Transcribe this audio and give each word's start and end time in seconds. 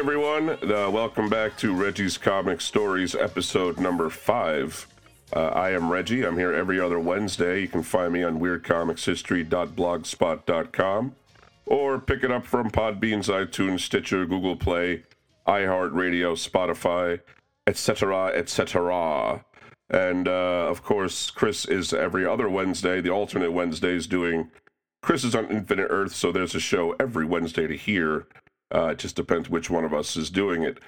Uh, 0.00 0.88
welcome 0.90 1.28
back 1.28 1.58
to 1.58 1.74
Reggie's 1.74 2.16
Comic 2.16 2.62
Stories, 2.62 3.14
episode 3.14 3.78
number 3.78 4.08
five. 4.08 4.86
Uh, 5.30 5.48
I 5.48 5.72
am 5.72 5.92
Reggie. 5.92 6.24
I'm 6.24 6.38
here 6.38 6.54
every 6.54 6.80
other 6.80 6.98
Wednesday. 6.98 7.60
You 7.60 7.68
can 7.68 7.82
find 7.82 8.14
me 8.14 8.22
on 8.22 8.40
weirdcomicshistory.blogspot.com 8.40 11.14
or 11.66 11.98
pick 11.98 12.24
it 12.24 12.30
up 12.30 12.46
from 12.46 12.70
Podbean's 12.70 13.28
iTunes, 13.28 13.80
Stitcher, 13.80 14.24
Google 14.24 14.56
Play, 14.56 15.02
iHeartRadio, 15.46 16.32
Spotify, 16.32 17.20
etc., 17.66 18.28
etc. 18.28 19.44
And 19.90 20.26
uh, 20.26 20.66
of 20.70 20.82
course, 20.82 21.28
Chris 21.28 21.66
is 21.66 21.92
every 21.92 22.24
other 22.24 22.48
Wednesday. 22.48 23.02
The 23.02 23.10
alternate 23.10 23.52
Wednesdays 23.52 24.06
doing 24.06 24.50
Chris 25.02 25.24
is 25.24 25.34
on 25.34 25.50
Infinite 25.50 25.88
Earth, 25.90 26.14
so 26.14 26.32
there's 26.32 26.54
a 26.54 26.60
show 26.60 26.96
every 26.98 27.26
Wednesday 27.26 27.66
to 27.66 27.76
hear. 27.76 28.26
Uh, 28.74 28.88
it 28.88 28.98
just 28.98 29.16
depends 29.16 29.48
which 29.48 29.70
one 29.70 29.84
of 29.84 29.94
us 29.94 30.16
is 30.16 30.30
doing 30.30 30.62
it. 30.62 30.78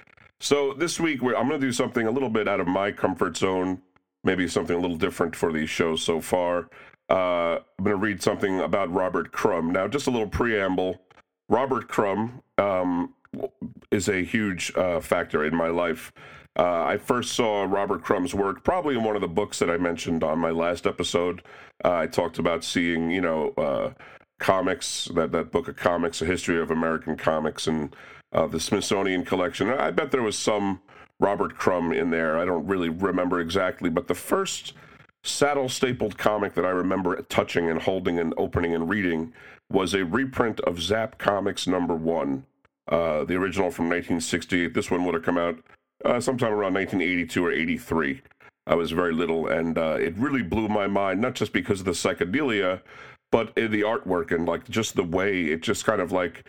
So 0.41 0.73
this 0.73 0.99
week, 0.99 1.23
I'm 1.23 1.49
going 1.49 1.51
to 1.51 1.59
do 1.59 1.73
something 1.73 2.07
a 2.07 2.11
little 2.11 2.29
bit 2.29 2.49
out 2.49 2.61
of 2.61 2.67
my 2.67 2.91
comfort 2.91 3.37
zone, 3.37 3.81
maybe 4.25 4.49
something 4.49 4.77
a 4.77 4.81
little 4.81 4.97
different 4.97 5.37
for 5.37 5.53
these 5.53 5.71
shows 5.71 6.03
so 6.03 6.21
far. 6.21 6.69
Uh, 7.09 7.59
I'm 7.79 7.85
going 7.85 7.91
to 7.91 7.97
read 7.97 8.23
something 8.23 8.61
about 8.61 8.93
Robert 8.93 9.33
Crumb. 9.33 9.71
Now, 9.71 9.87
just 9.87 10.07
a 10.07 10.11
little 10.11 10.29
preamble. 10.29 11.01
Robert 11.49 11.89
Crumb 11.89 12.43
um, 12.59 13.15
is 13.91 14.09
a 14.09 14.25
huge 14.25 14.73
uh, 14.77 15.01
factor 15.01 15.45
in 15.45 15.55
my 15.55 15.69
life. 15.69 16.13
Uh, 16.59 16.85
I 16.85 16.99
first 16.99 17.33
saw 17.33 17.65
Robert 17.65 18.03
Crumb's 18.03 18.35
work 18.35 18.63
probably 18.63 18.95
in 18.95 19.05
one 19.05 19.15
of 19.15 19.23
the 19.23 19.29
books 19.29 19.59
that 19.59 19.71
I 19.71 19.79
mentioned 19.79 20.23
on 20.23 20.39
my 20.39 20.51
last 20.51 20.87
episode. 20.87 21.43
Uh, 21.85 21.95
I 21.95 22.07
talked 22.07 22.39
about 22.39 22.63
seeing, 22.63 23.11
you 23.11 23.21
know, 23.21 23.51
uh, 23.57 23.91
comics, 24.43 25.05
that, 25.15 25.31
that 25.31 25.53
book 25.53 25.69
of 25.69 25.77
comics, 25.77 26.21
A 26.21 26.27
History 26.27 26.61
of 26.61 26.71
American 26.71 27.17
Comics, 27.17 27.69
and 27.69 27.95
uh, 28.33 28.47
the 28.49 28.59
Smithsonian 28.59 29.25
Collection. 29.25 29.71
I 29.71 29.93
bet 29.93 30.11
there 30.11 30.21
was 30.21 30.37
some 30.37 30.81
Robert 31.21 31.55
Crumb 31.55 31.93
in 31.93 32.11
there. 32.11 32.37
I 32.37 32.45
don't 32.45 32.67
really 32.67 32.89
remember 32.89 33.41
exactly, 33.41 33.89
but 33.89 34.09
the 34.09 34.15
first 34.15 34.73
saddle 35.23 35.69
stapled 35.69 36.19
comic 36.19 36.55
that 36.55 36.65
I 36.65 36.71
remember 36.71 37.23
touching 37.29 37.71
and 37.71 37.81
holding 37.81 38.19
and 38.19 38.35
opening 38.37 38.75
and 38.75 38.89
reading 38.89 39.33
was 39.71 39.95
a 39.95 40.05
reprint 40.05 40.59
of 40.61 40.83
Zap 40.83 41.19
Comics 41.19 41.69
number 41.69 41.95
one, 41.95 42.45
uh, 42.89 43.25
the 43.25 43.37
original 43.37 43.71
from 43.71 43.85
1968. 43.85 44.75
This 44.75 44.91
one 44.91 45.05
would 45.05 45.15
have 45.15 45.23
come 45.23 45.39
out 45.39 45.57
uh, 46.05 46.19
sometime 46.19 46.53
around 46.53 46.75
1982 46.75 47.47
or 47.47 47.53
83. 47.53 48.23
I 48.67 48.75
was 48.75 48.91
very 48.91 49.13
little, 49.13 49.47
and 49.47 49.79
uh, 49.79 49.99
it 50.01 50.17
really 50.17 50.43
blew 50.43 50.69
my 50.69 50.89
mind, 50.89 51.21
not 51.21 51.35
just 51.35 51.53
because 51.53 51.81
of 51.81 51.87
the 51.87 51.93
psychedelia, 51.93 52.81
but 53.33 53.53
in 53.57 53.73
the 53.73 53.81
artwork 53.81 54.31
and 54.31 54.47
like 54.47 54.69
just 54.69 54.95
the 54.95 55.03
way 55.03 55.47
it 55.47 55.63
just 55.63 55.85
kind 55.85 56.01
of 56.01 56.13
like 56.13 56.45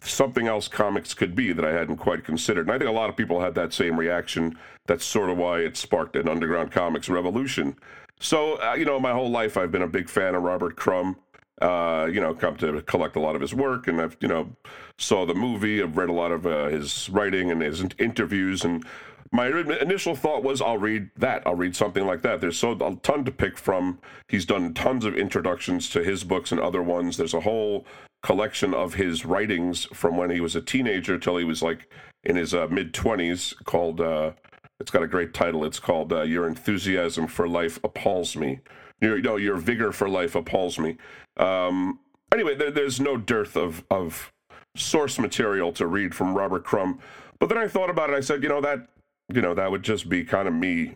something 0.00 0.46
else 0.46 0.68
comics 0.68 1.14
could 1.14 1.34
be 1.34 1.52
that 1.52 1.64
I 1.64 1.72
hadn't 1.72 1.96
quite 1.96 2.22
considered. 2.22 2.66
And 2.66 2.70
I 2.70 2.78
think 2.78 2.88
a 2.88 2.92
lot 2.92 3.10
of 3.10 3.16
people 3.16 3.40
had 3.40 3.54
that 3.56 3.72
same 3.72 3.98
reaction. 3.98 4.56
That's 4.86 5.04
sort 5.04 5.30
of 5.30 5.38
why 5.38 5.60
it 5.60 5.76
sparked 5.76 6.14
an 6.14 6.28
underground 6.28 6.70
comics 6.70 7.08
revolution. 7.08 7.74
So, 8.20 8.62
uh, 8.62 8.74
you 8.74 8.84
know, 8.84 9.00
my 9.00 9.12
whole 9.12 9.30
life 9.30 9.56
I've 9.56 9.72
been 9.72 9.82
a 9.82 9.88
big 9.88 10.08
fan 10.08 10.36
of 10.36 10.42
Robert 10.42 10.76
Crumb. 10.76 11.16
Uh, 11.62 12.06
you 12.12 12.20
know, 12.20 12.34
come 12.34 12.54
to 12.54 12.82
collect 12.82 13.16
a 13.16 13.20
lot 13.20 13.34
of 13.34 13.40
his 13.40 13.54
work, 13.54 13.88
and 13.88 13.98
I've, 13.98 14.14
you 14.20 14.28
know, 14.28 14.54
saw 14.98 15.24
the 15.24 15.34
movie. 15.34 15.82
I've 15.82 15.96
read 15.96 16.10
a 16.10 16.12
lot 16.12 16.30
of 16.30 16.46
uh, 16.46 16.66
his 16.66 17.08
writing 17.08 17.50
and 17.50 17.62
his 17.62 17.82
interviews, 17.98 18.62
and 18.62 18.84
my 19.32 19.46
initial 19.46 20.14
thought 20.14 20.42
was 20.42 20.60
I'll 20.60 20.78
read 20.78 21.10
that. 21.16 21.42
I'll 21.46 21.54
read 21.54 21.76
something 21.76 22.06
like 22.06 22.22
that. 22.22 22.40
There's 22.40 22.58
so 22.58 22.72
a 22.72 22.96
ton 23.02 23.24
to 23.24 23.30
pick 23.30 23.58
from. 23.58 23.98
He's 24.28 24.44
done 24.44 24.74
tons 24.74 25.04
of 25.04 25.16
introductions 25.16 25.88
to 25.90 26.02
his 26.02 26.24
books 26.24 26.52
and 26.52 26.60
other 26.60 26.82
ones. 26.82 27.16
There's 27.16 27.34
a 27.34 27.40
whole 27.40 27.86
collection 28.22 28.74
of 28.74 28.94
his 28.94 29.24
writings 29.24 29.84
from 29.92 30.16
when 30.16 30.30
he 30.30 30.40
was 30.40 30.56
a 30.56 30.60
teenager 30.60 31.18
till 31.18 31.36
he 31.36 31.44
was 31.44 31.62
like 31.62 31.88
in 32.24 32.36
his 32.36 32.54
uh, 32.54 32.66
mid 32.68 32.92
20s 32.92 33.54
called 33.64 34.00
uh, 34.00 34.32
it's 34.80 34.90
got 34.90 35.02
a 35.02 35.08
great 35.08 35.32
title. 35.32 35.64
It's 35.64 35.78
called 35.78 36.12
uh, 36.12 36.22
Your 36.22 36.46
Enthusiasm 36.46 37.26
for 37.26 37.48
Life 37.48 37.78
Appalls 37.82 38.36
Me. 38.36 38.60
Your, 39.00 39.20
no, 39.20 39.36
Your 39.36 39.56
Vigor 39.56 39.92
for 39.92 40.08
Life 40.08 40.34
Appalls 40.34 40.78
Me. 40.78 40.96
Um, 41.38 42.00
anyway, 42.32 42.54
there, 42.54 42.70
there's 42.70 43.00
no 43.00 43.16
dearth 43.16 43.56
of, 43.56 43.84
of 43.90 44.32
source 44.76 45.18
material 45.18 45.72
to 45.72 45.86
read 45.86 46.14
from 46.14 46.34
Robert 46.34 46.64
Crumb. 46.64 46.98
But 47.38 47.48
then 47.48 47.58
I 47.58 47.68
thought 47.68 47.90
about 47.90 48.10
it. 48.10 48.16
I 48.16 48.20
said, 48.20 48.42
you 48.42 48.48
know, 48.48 48.60
that 48.60 48.86
you 49.32 49.40
know, 49.40 49.54
that 49.54 49.70
would 49.70 49.82
just 49.82 50.08
be 50.08 50.24
kind 50.24 50.48
of 50.48 50.54
me 50.54 50.94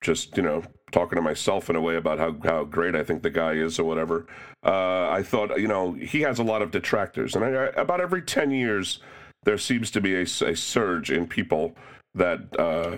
just, 0.00 0.36
you 0.36 0.42
know, 0.42 0.62
talking 0.92 1.16
to 1.16 1.22
myself 1.22 1.68
in 1.70 1.76
a 1.76 1.80
way 1.80 1.96
about 1.96 2.18
how, 2.18 2.36
how 2.44 2.64
great 2.64 2.94
I 2.94 3.02
think 3.02 3.22
the 3.22 3.30
guy 3.30 3.52
is 3.52 3.78
or 3.78 3.84
whatever. 3.84 4.26
Uh, 4.64 5.08
I 5.10 5.22
thought, 5.22 5.58
you 5.58 5.68
know, 5.68 5.92
he 5.92 6.20
has 6.20 6.38
a 6.38 6.44
lot 6.44 6.62
of 6.62 6.70
detractors. 6.70 7.34
And 7.34 7.44
I, 7.44 7.48
I, 7.48 7.66
about 7.80 8.00
every 8.00 8.22
10 8.22 8.50
years, 8.50 9.00
there 9.44 9.58
seems 9.58 9.90
to 9.92 10.00
be 10.00 10.14
a, 10.14 10.22
a 10.22 10.56
surge 10.56 11.10
in 11.10 11.26
people 11.26 11.74
that 12.14 12.40
uh, 12.58 12.96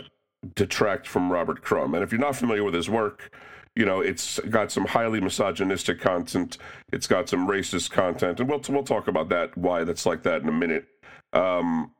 detract 0.55 1.07
from 1.07 1.33
Robert 1.33 1.63
Crumb. 1.63 1.95
And 1.95 2.03
if 2.03 2.13
you're 2.13 2.21
not 2.21 2.37
familiar 2.37 2.65
with 2.65 2.75
his 2.75 2.91
work, 2.91 3.35
you 3.75 3.85
know, 3.85 4.01
it's 4.01 4.41
got 4.51 4.73
some 4.73 4.87
highly 4.87 5.21
misogynistic 5.21 6.01
content. 6.01 6.59
It's 6.93 7.07
got 7.07 7.29
some 7.29 7.47
racist 7.47 7.91
content, 7.91 8.41
and 8.41 8.49
we'll 8.49 8.63
we'll 8.71 8.83
talk 8.83 9.07
about 9.07 9.29
that 9.29 9.57
why 9.57 9.85
that's 9.85 10.07
like 10.07 10.23
that 10.23 10.41
in 10.41 10.49
a 10.49 10.53
minute. 10.53 10.87
Um, 11.35 11.93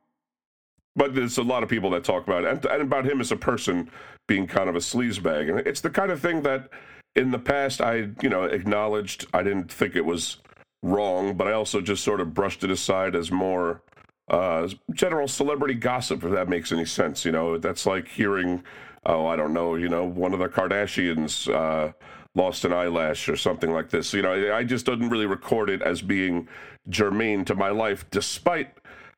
but 0.97 1.15
there's 1.15 1.37
a 1.37 1.43
lot 1.43 1.63
of 1.63 1.69
people 1.69 1.91
that 1.91 2.03
talk 2.03 2.27
about 2.27 2.43
it 2.43 2.49
and, 2.49 2.65
and 2.65 2.81
about 2.81 3.05
him 3.05 3.21
as 3.21 3.31
a 3.31 3.37
person 3.37 3.89
being 4.27 4.47
kind 4.47 4.67
of 4.67 4.75
a 4.75 4.79
sleazebag. 4.79 5.49
And 5.49 5.59
it's 5.59 5.79
the 5.79 5.89
kind 5.89 6.11
of 6.11 6.19
thing 6.19 6.41
that 6.41 6.69
in 7.15 7.31
the 7.31 7.39
past 7.39 7.79
I, 7.79 8.09
you 8.21 8.29
know, 8.29 8.43
acknowledged. 8.43 9.27
I 9.33 9.43
didn't 9.43 9.71
think 9.71 9.95
it 9.95 10.05
was 10.05 10.37
wrong, 10.83 11.37
but 11.37 11.47
I 11.47 11.53
also 11.53 11.79
just 11.79 12.03
sort 12.03 12.19
of 12.19 12.33
brushed 12.33 12.63
it 12.63 12.71
aside 12.71 13.15
as 13.15 13.31
more 13.31 13.81
uh, 14.29 14.67
general 14.91 15.27
celebrity 15.27 15.75
gossip, 15.75 16.23
if 16.23 16.31
that 16.31 16.49
makes 16.49 16.71
any 16.71 16.85
sense. 16.85 17.23
You 17.23 17.31
know, 17.31 17.57
that's 17.57 17.85
like 17.85 18.07
hearing, 18.07 18.63
oh, 19.05 19.27
I 19.27 19.35
don't 19.35 19.53
know, 19.53 19.75
you 19.75 19.89
know, 19.89 20.03
one 20.03 20.33
of 20.33 20.39
the 20.39 20.49
Kardashians 20.49 21.53
uh, 21.53 21.93
lost 22.35 22.65
an 22.65 22.73
eyelash 22.73 23.29
or 23.29 23.35
something 23.37 23.71
like 23.71 23.89
this. 23.89 24.13
You 24.13 24.23
know, 24.23 24.53
I 24.53 24.63
just 24.63 24.85
didn't 24.85 25.09
really 25.09 25.25
record 25.25 25.69
it 25.69 25.81
as 25.81 26.01
being 26.01 26.47
germane 26.89 27.45
to 27.45 27.55
my 27.55 27.69
life, 27.69 28.05
despite 28.11 28.71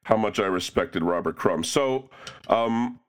how 0.09 0.17
much 0.17 0.39
I 0.39 0.47
respected 0.47 1.03
Robert 1.03 1.37
Crumb. 1.37 1.63
So, 1.63 2.09
um, 2.47 2.99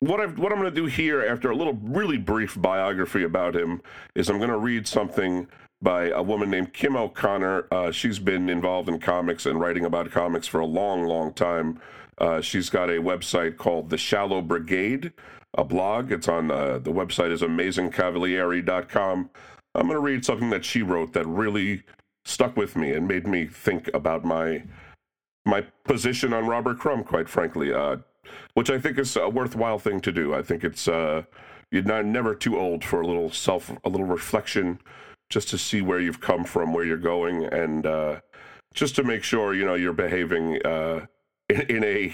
what, 0.00 0.20
i 0.20 0.24
I'm 0.24 0.34
going 0.34 0.62
to 0.62 0.70
do 0.70 0.86
here, 0.86 1.22
after 1.22 1.50
a 1.50 1.54
little 1.54 1.78
really 1.82 2.16
brief 2.16 2.60
biography 2.60 3.24
about 3.24 3.54
him, 3.54 3.82
is 4.14 4.30
I'm 4.30 4.38
going 4.38 4.48
to 4.48 4.56
read 4.56 4.88
something 4.88 5.48
by 5.82 6.08
a 6.08 6.22
woman 6.22 6.50
named 6.50 6.72
Kim 6.72 6.96
O'Connor. 6.96 7.66
Uh, 7.70 7.90
she's 7.90 8.18
been 8.18 8.48
involved 8.48 8.88
in 8.88 8.98
comics 8.98 9.44
and 9.44 9.60
writing 9.60 9.84
about 9.84 10.10
comics 10.10 10.46
for 10.46 10.60
a 10.60 10.66
long, 10.66 11.04
long 11.04 11.34
time. 11.34 11.78
Uh, 12.16 12.40
she's 12.40 12.70
got 12.70 12.88
a 12.88 12.94
website 12.94 13.58
called 13.58 13.90
The 13.90 13.98
Shallow 13.98 14.40
Brigade, 14.40 15.12
a 15.58 15.64
blog. 15.64 16.10
It's 16.10 16.26
on 16.26 16.50
uh, 16.50 16.78
the 16.78 16.92
website 16.92 17.32
is 17.32 17.42
amazingcavalieri.com. 17.42 19.30
I'm 19.74 19.86
going 19.86 19.94
to 19.94 20.00
read 20.00 20.24
something 20.24 20.48
that 20.48 20.64
she 20.64 20.80
wrote 20.80 21.12
that 21.12 21.26
really 21.26 21.82
stuck 22.24 22.56
with 22.56 22.76
me 22.76 22.92
and 22.92 23.06
made 23.06 23.26
me 23.26 23.46
think 23.46 23.90
about 23.92 24.24
my 24.24 24.62
my 25.46 25.64
position 25.84 26.32
on 26.32 26.46
Robert 26.46 26.78
Crumb, 26.78 27.04
quite 27.04 27.28
frankly, 27.28 27.72
uh, 27.72 27.98
which 28.54 28.68
I 28.68 28.78
think 28.78 28.98
is 28.98 29.16
a 29.16 29.28
worthwhile 29.28 29.78
thing 29.78 30.00
to 30.00 30.12
do. 30.12 30.34
I 30.34 30.42
think 30.42 30.64
it's 30.64 30.88
uh, 30.88 31.22
you're 31.70 31.84
not, 31.84 32.04
never 32.04 32.34
too 32.34 32.58
old 32.58 32.84
for 32.84 33.00
a 33.00 33.06
little 33.06 33.30
self, 33.30 33.70
a 33.84 33.88
little 33.88 34.06
reflection, 34.06 34.80
just 35.30 35.48
to 35.50 35.58
see 35.58 35.80
where 35.80 36.00
you've 36.00 36.20
come 36.20 36.44
from, 36.44 36.72
where 36.72 36.84
you're 36.84 36.96
going, 36.96 37.44
and 37.44 37.86
uh, 37.86 38.20
just 38.74 38.96
to 38.96 39.04
make 39.04 39.22
sure 39.22 39.54
you 39.54 39.64
know 39.64 39.74
you're 39.74 39.92
behaving 39.92 40.60
uh, 40.66 41.06
in, 41.48 41.60
in, 41.62 41.84
a 41.84 42.12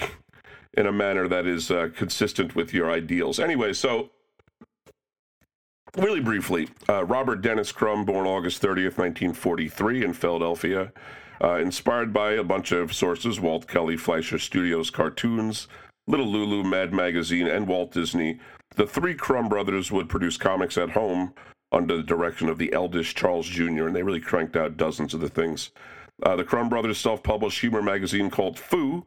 in 0.75 0.87
a 0.87 0.93
manner 0.93 1.27
that 1.27 1.47
is 1.47 1.71
uh, 1.71 1.89
consistent 1.97 2.55
with 2.55 2.73
your 2.75 2.91
ideals. 2.91 3.41
Anyway, 3.41 3.73
so. 3.73 4.11
Really 5.99 6.21
briefly, 6.21 6.71
uh, 6.89 7.05
Robert 7.05 7.43
Dennis 7.43 7.71
Crumb, 7.71 8.07
born 8.07 8.27
August 8.27 8.63
30th, 8.63 8.97
1943, 8.97 10.03
in 10.03 10.15
Philadelphia, 10.15 10.91
uh, 11.43 11.57
inspired 11.57 12.13
by 12.13 12.33
a 12.33 12.45
bunch 12.45 12.73
of 12.73 12.95
sources 12.95 13.41
Walt 13.41 13.67
Kelly, 13.67 13.97
Fleischer 13.97 14.39
Studios 14.39 14.91
cartoons, 14.91 15.67
Little 16.07 16.27
Lulu, 16.27 16.63
Mad 16.63 16.93
Magazine, 16.93 17.47
and 17.47 17.67
Walt 17.67 17.93
Disney, 17.93 18.39
the 18.77 18.87
three 18.87 19.15
Crumb 19.15 19.49
brothers 19.49 19.91
would 19.91 20.09
produce 20.09 20.37
comics 20.37 20.79
at 20.79 20.91
home 20.91 21.35
under 21.73 21.97
the 21.97 22.03
direction 22.03 22.49
of 22.49 22.59
the 22.59 22.73
eldest 22.73 23.17
Charles 23.17 23.47
Jr., 23.47 23.87
and 23.87 23.97
they 23.97 24.03
really 24.03 24.21
cranked 24.21 24.57
out 24.57 24.77
dozens 24.77 25.15
of 25.15 25.21
the 25.21 25.29
things. 25.29 25.71
Uh, 26.23 26.37
the 26.37 26.45
Crumb 26.45 26.69
brothers 26.69 26.99
self 26.99 27.23
published 27.23 27.61
humor 27.61 27.83
magazine 27.83 28.31
called 28.31 28.59
Foo 28.59 29.07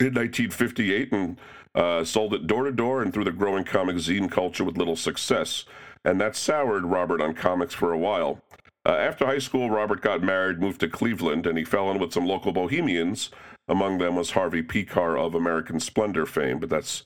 in 0.00 0.14
1958 0.14 1.12
and 1.12 1.38
uh, 1.74 2.04
sold 2.04 2.32
it 2.32 2.46
door 2.46 2.64
to 2.64 2.72
door 2.72 3.02
and 3.02 3.12
through 3.12 3.24
the 3.24 3.32
growing 3.32 3.64
comic 3.64 3.96
zine 3.96 4.30
culture 4.30 4.64
with 4.64 4.78
little 4.78 4.96
success. 4.96 5.64
And 6.04 6.20
that 6.20 6.36
soured 6.36 6.84
Robert 6.84 7.20
on 7.20 7.34
comics 7.34 7.74
for 7.74 7.92
a 7.92 7.98
while. 7.98 8.40
Uh, 8.86 8.92
after 8.92 9.24
high 9.24 9.38
school, 9.38 9.70
Robert 9.70 10.02
got 10.02 10.22
married, 10.22 10.60
moved 10.60 10.80
to 10.80 10.88
Cleveland, 10.88 11.46
and 11.46 11.56
he 11.56 11.64
fell 11.64 11.90
in 11.90 11.98
with 11.98 12.12
some 12.12 12.26
local 12.26 12.52
bohemians. 12.52 13.30
Among 13.66 13.98
them 13.98 14.16
was 14.16 14.32
Harvey 14.32 14.62
Pekar 14.62 15.18
of 15.18 15.34
American 15.34 15.80
Splendor 15.80 16.26
fame, 16.26 16.58
but 16.58 16.68
that's 16.68 17.02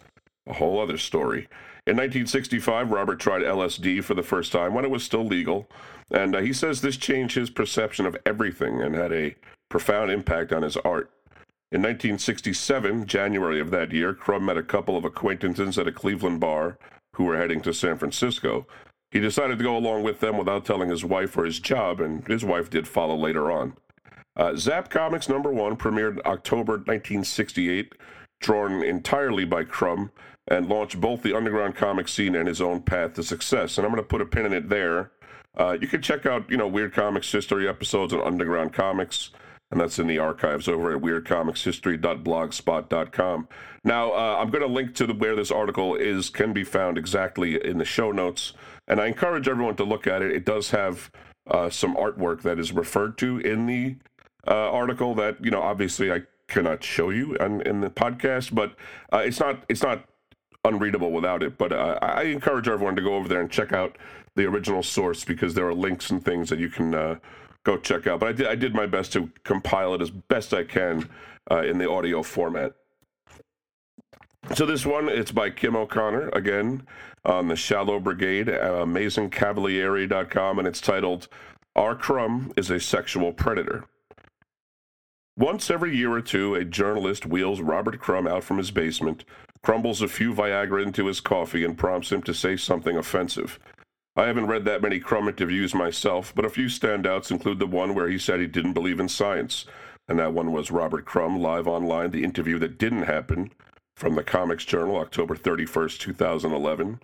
a 0.48 0.54
whole 0.54 0.80
other 0.80 0.98
story. 0.98 1.48
In 1.86 1.96
1965, 1.96 2.90
Robert 2.90 3.20
tried 3.20 3.42
LSD 3.42 4.02
for 4.02 4.14
the 4.14 4.22
first 4.22 4.50
time 4.50 4.74
when 4.74 4.84
it 4.84 4.90
was 4.90 5.04
still 5.04 5.24
legal, 5.24 5.70
and 6.10 6.34
uh, 6.34 6.40
he 6.40 6.52
says 6.52 6.80
this 6.80 6.96
changed 6.96 7.36
his 7.36 7.48
perception 7.48 8.06
of 8.06 8.16
everything 8.26 8.82
and 8.82 8.94
had 8.94 9.12
a 9.12 9.36
profound 9.68 10.10
impact 10.10 10.52
on 10.52 10.62
his 10.62 10.76
art. 10.78 11.10
In 11.70 11.82
1967, 11.82 13.06
January 13.06 13.60
of 13.60 13.70
that 13.70 13.92
year, 13.92 14.14
Crumb 14.14 14.46
met 14.46 14.56
a 14.56 14.62
couple 14.62 14.96
of 14.96 15.04
acquaintances 15.04 15.78
at 15.78 15.86
a 15.86 15.92
Cleveland 15.92 16.40
bar 16.40 16.78
who 17.14 17.24
were 17.24 17.36
heading 17.36 17.60
to 17.60 17.74
San 17.74 17.98
Francisco. 17.98 18.66
He 19.10 19.20
decided 19.20 19.58
to 19.58 19.64
go 19.64 19.76
along 19.76 20.02
with 20.02 20.20
them 20.20 20.36
without 20.36 20.64
telling 20.64 20.90
his 20.90 21.04
wife 21.04 21.36
or 21.36 21.44
his 21.44 21.60
job, 21.60 22.00
and 22.00 22.26
his 22.26 22.44
wife 22.44 22.68
did 22.68 22.86
follow 22.86 23.16
later 23.16 23.50
on. 23.50 23.74
Uh, 24.36 24.54
Zap 24.54 24.90
Comics 24.90 25.28
number 25.28 25.52
one 25.52 25.76
premiered 25.76 26.20
October 26.26 26.74
1968, 26.74 27.94
drawn 28.40 28.84
entirely 28.84 29.44
by 29.44 29.64
Crumb, 29.64 30.10
and 30.46 30.68
launched 30.68 31.00
both 31.00 31.22
the 31.22 31.36
underground 31.36 31.74
comic 31.74 32.08
scene 32.08 32.36
and 32.36 32.46
his 32.46 32.60
own 32.60 32.82
path 32.82 33.14
to 33.14 33.22
success. 33.22 33.76
And 33.76 33.86
I'm 33.86 33.92
going 33.92 34.02
to 34.02 34.08
put 34.08 34.20
a 34.20 34.26
pin 34.26 34.46
in 34.46 34.52
it 34.52 34.68
there. 34.68 35.10
Uh, 35.56 35.76
you 35.80 35.88
can 35.88 36.00
check 36.00 36.24
out, 36.24 36.48
you 36.50 36.56
know, 36.56 36.68
Weird 36.68 36.94
Comics 36.94 37.32
History 37.32 37.68
episodes 37.68 38.12
on 38.12 38.20
Underground 38.20 38.72
Comics 38.72 39.30
and 39.70 39.80
that's 39.80 39.98
in 39.98 40.06
the 40.06 40.18
archives 40.18 40.68
over 40.68 40.94
at 40.94 41.02
weirdcomicshistory.blogspot.com. 41.02 43.48
Now, 43.84 44.12
uh, 44.12 44.38
I'm 44.40 44.48
going 44.50 44.66
to 44.66 44.68
link 44.68 44.94
to 44.96 45.06
the, 45.06 45.14
where 45.14 45.36
this 45.36 45.50
article 45.50 45.94
is 45.94 46.30
can 46.30 46.54
be 46.54 46.64
found 46.64 46.96
exactly 46.96 47.62
in 47.62 47.76
the 47.78 47.84
show 47.84 48.10
notes, 48.10 48.54
and 48.88 49.00
I 49.00 49.06
encourage 49.06 49.46
everyone 49.46 49.76
to 49.76 49.84
look 49.84 50.06
at 50.06 50.22
it. 50.22 50.32
It 50.32 50.44
does 50.44 50.70
have 50.70 51.10
uh, 51.46 51.70
some 51.70 51.94
artwork 51.94 52.42
that 52.42 52.58
is 52.58 52.72
referred 52.72 53.16
to 53.18 53.38
in 53.38 53.66
the 53.66 53.96
uh, 54.46 54.70
article 54.70 55.14
that 55.14 55.44
you 55.44 55.50
know 55.50 55.62
obviously 55.62 56.10
I 56.10 56.22
cannot 56.48 56.82
show 56.82 57.10
you 57.10 57.36
in, 57.36 57.60
in 57.62 57.80
the 57.80 57.90
podcast, 57.90 58.54
but 58.54 58.74
uh, 59.12 59.18
it's 59.18 59.38
not 59.38 59.62
it's 59.68 59.82
not 59.82 60.08
unreadable 60.64 61.12
without 61.12 61.42
it. 61.42 61.58
But 61.58 61.72
uh, 61.72 61.98
I 62.02 62.22
encourage 62.22 62.68
everyone 62.68 62.96
to 62.96 63.02
go 63.02 63.14
over 63.14 63.28
there 63.28 63.40
and 63.40 63.50
check 63.50 63.72
out 63.72 63.96
the 64.34 64.44
original 64.46 64.82
source 64.82 65.24
because 65.24 65.54
there 65.54 65.66
are 65.66 65.74
links 65.74 66.10
and 66.10 66.24
things 66.24 66.48
that 66.50 66.58
you 66.58 66.70
can 66.70 66.94
uh, 66.94 67.16
go 67.64 67.76
check 67.76 68.06
out. 68.06 68.20
But 68.20 68.28
I 68.30 68.32
did, 68.32 68.46
I 68.46 68.54
did 68.54 68.74
my 68.74 68.86
best 68.86 69.12
to 69.12 69.30
compile 69.44 69.94
it 69.94 70.00
as 70.00 70.10
best 70.10 70.54
I 70.54 70.64
can 70.64 71.08
uh, 71.50 71.62
in 71.62 71.78
the 71.78 71.90
audio 71.90 72.22
format. 72.22 72.74
So 74.54 74.64
this 74.64 74.86
one, 74.86 75.08
it's 75.08 75.30
by 75.30 75.50
Kim 75.50 75.76
O'Connor, 75.76 76.30
again, 76.30 76.86
on 77.24 77.48
the 77.48 77.56
Shallow 77.56 78.00
Brigade, 78.00 78.48
uh, 78.48 78.84
AmazingCavalieri.com, 78.84 80.58
and 80.58 80.66
it's 80.66 80.80
titled, 80.80 81.28
Our 81.76 81.94
Crumb 81.94 82.52
is 82.56 82.70
a 82.70 82.80
Sexual 82.80 83.34
Predator. 83.34 83.84
Once 85.36 85.70
every 85.70 85.96
year 85.96 86.12
or 86.12 86.22
two, 86.22 86.54
a 86.54 86.64
journalist 86.64 87.26
wheels 87.26 87.60
Robert 87.60 88.00
Crumb 88.00 88.26
out 88.26 88.42
from 88.42 88.58
his 88.58 88.70
basement, 88.70 89.24
crumbles 89.62 90.02
a 90.02 90.08
few 90.08 90.32
Viagra 90.32 90.82
into 90.82 91.06
his 91.06 91.20
coffee, 91.20 91.62
and 91.62 91.76
prompts 91.76 92.10
him 92.10 92.22
to 92.22 92.32
say 92.32 92.56
something 92.56 92.96
offensive. 92.96 93.60
I 94.16 94.26
haven't 94.26 94.46
read 94.46 94.64
that 94.64 94.82
many 94.82 94.98
Crumb 94.98 95.28
interviews 95.28 95.74
myself, 95.74 96.32
but 96.34 96.44
a 96.44 96.50
few 96.50 96.66
standouts 96.66 97.30
include 97.30 97.58
the 97.58 97.66
one 97.66 97.94
where 97.94 98.08
he 98.08 98.18
said 98.18 98.40
he 98.40 98.46
didn't 98.46 98.72
believe 98.72 98.98
in 98.98 99.08
science, 99.08 99.66
and 100.08 100.18
that 100.18 100.32
one 100.32 100.52
was 100.52 100.70
Robert 100.70 101.04
Crumb 101.04 101.38
live 101.38 101.68
online, 101.68 102.10
the 102.10 102.24
interview 102.24 102.58
that 102.60 102.78
didn't 102.78 103.02
happen 103.02 103.52
from 103.98 104.14
the 104.14 104.22
Comics 104.22 104.64
Journal, 104.64 104.96
October 104.96 105.34
31st, 105.34 105.98
2011. 105.98 107.00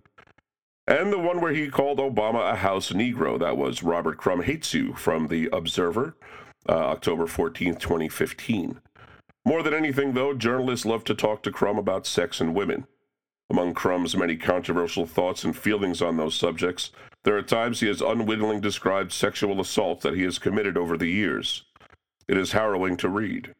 And 0.86 1.12
the 1.12 1.18
one 1.18 1.40
where 1.40 1.52
he 1.52 1.68
called 1.68 1.98
Obama 1.98 2.52
a 2.52 2.54
house 2.54 2.92
Negro, 2.92 3.36
that 3.40 3.56
was 3.56 3.82
Robert 3.82 4.16
Crumb 4.16 4.42
Hates 4.42 4.72
You 4.72 4.94
from 4.94 5.26
The 5.26 5.48
Observer, 5.52 6.14
uh, 6.68 6.72
October 6.72 7.24
14th, 7.24 7.80
2015. 7.80 8.80
More 9.44 9.64
than 9.64 9.74
anything, 9.74 10.12
though, 10.12 10.34
journalists 10.34 10.86
love 10.86 11.02
to 11.04 11.16
talk 11.16 11.42
to 11.42 11.50
Crumb 11.50 11.78
about 11.78 12.06
sex 12.06 12.40
and 12.40 12.54
women. 12.54 12.86
Among 13.50 13.74
Crumb's 13.74 14.16
many 14.16 14.36
controversial 14.36 15.04
thoughts 15.04 15.42
and 15.42 15.56
feelings 15.56 16.00
on 16.00 16.16
those 16.16 16.36
subjects, 16.36 16.92
there 17.24 17.36
are 17.36 17.42
times 17.42 17.80
he 17.80 17.88
has 17.88 18.02
unwittingly 18.02 18.60
described 18.60 19.10
sexual 19.10 19.60
assaults 19.60 20.04
that 20.04 20.14
he 20.14 20.22
has 20.22 20.38
committed 20.38 20.76
over 20.76 20.96
the 20.96 21.10
years. 21.10 21.64
It 22.28 22.36
is 22.36 22.52
harrowing 22.52 22.96
to 22.98 23.08
read. 23.08 23.52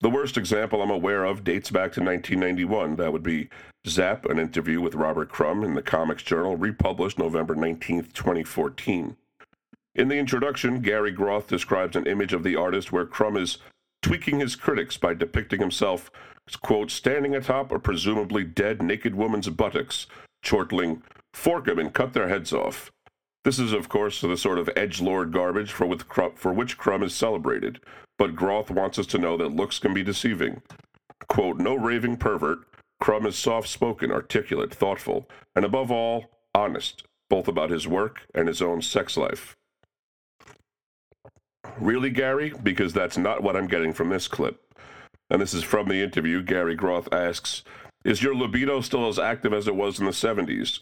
The 0.00 0.10
worst 0.10 0.36
example 0.36 0.82
I'm 0.82 0.90
aware 0.90 1.24
of 1.24 1.44
dates 1.44 1.70
back 1.70 1.92
to 1.92 2.00
1991. 2.00 2.96
That 2.96 3.12
would 3.12 3.22
be 3.22 3.48
Zap, 3.86 4.26
an 4.26 4.38
interview 4.38 4.80
with 4.80 4.94
Robert 4.94 5.28
Crumb 5.28 5.64
in 5.64 5.74
the 5.74 5.82
Comics 5.82 6.22
Journal, 6.22 6.56
republished 6.56 7.18
November 7.18 7.54
19, 7.54 8.10
2014. 8.12 9.16
In 9.94 10.08
the 10.08 10.16
introduction, 10.16 10.80
Gary 10.80 11.12
Groth 11.12 11.46
describes 11.46 11.96
an 11.96 12.06
image 12.06 12.32
of 12.32 12.42
the 12.42 12.56
artist 12.56 12.92
where 12.92 13.06
Crumb 13.06 13.36
is 13.36 13.58
tweaking 14.02 14.40
his 14.40 14.56
critics 14.56 14.96
by 14.96 15.14
depicting 15.14 15.60
himself 15.60 16.10
quote, 16.60 16.90
standing 16.90 17.34
atop 17.34 17.72
a 17.72 17.78
presumably 17.78 18.44
dead 18.44 18.82
naked 18.82 19.14
woman's 19.14 19.48
buttocks, 19.48 20.06
chortling, 20.42 21.02
fork 21.32 21.68
'em 21.68 21.78
and 21.78 21.94
cut 21.94 22.12
their 22.12 22.28
heads 22.28 22.52
off. 22.52 22.92
This 23.44 23.58
is, 23.58 23.72
of 23.72 23.88
course, 23.88 24.20
the 24.20 24.36
sort 24.36 24.58
of 24.58 24.70
edge 24.74 25.00
lord 25.00 25.32
garbage 25.32 25.70
for, 25.70 25.86
with 25.86 26.04
for 26.36 26.52
which 26.52 26.78
Crumb 26.78 27.02
is 27.02 27.14
celebrated, 27.14 27.80
but 28.18 28.34
Groth 28.34 28.70
wants 28.70 28.98
us 28.98 29.06
to 29.08 29.18
know 29.18 29.36
that 29.36 29.54
looks 29.54 29.78
can 29.78 29.92
be 29.92 30.02
deceiving. 30.02 30.62
Quote, 31.28 31.58
no 31.58 31.74
raving 31.74 32.16
pervert, 32.16 32.60
Crumb 33.00 33.26
is 33.26 33.36
soft 33.36 33.68
spoken, 33.68 34.10
articulate, 34.10 34.74
thoughtful, 34.74 35.28
and 35.54 35.64
above 35.64 35.90
all, 35.90 36.30
honest, 36.54 37.04
both 37.28 37.48
about 37.48 37.70
his 37.70 37.86
work 37.86 38.22
and 38.34 38.48
his 38.48 38.62
own 38.62 38.80
sex 38.80 39.16
life. 39.16 39.56
Really, 41.78 42.10
Gary? 42.10 42.52
Because 42.62 42.92
that's 42.92 43.18
not 43.18 43.42
what 43.42 43.56
I'm 43.56 43.66
getting 43.66 43.92
from 43.92 44.08
this 44.08 44.28
clip 44.28 44.64
and 45.30 45.40
this 45.40 45.54
is 45.54 45.64
from 45.64 45.88
the 45.88 46.02
interview, 46.02 46.42
Gary 46.42 46.74
Groth 46.74 47.12
asks, 47.12 47.64
Is 48.04 48.22
your 48.22 48.34
libido 48.34 48.80
still 48.80 49.08
as 49.08 49.18
active 49.18 49.52
as 49.52 49.66
it 49.66 49.74
was 49.74 49.98
in 49.98 50.06
the 50.06 50.12
70s? 50.12 50.80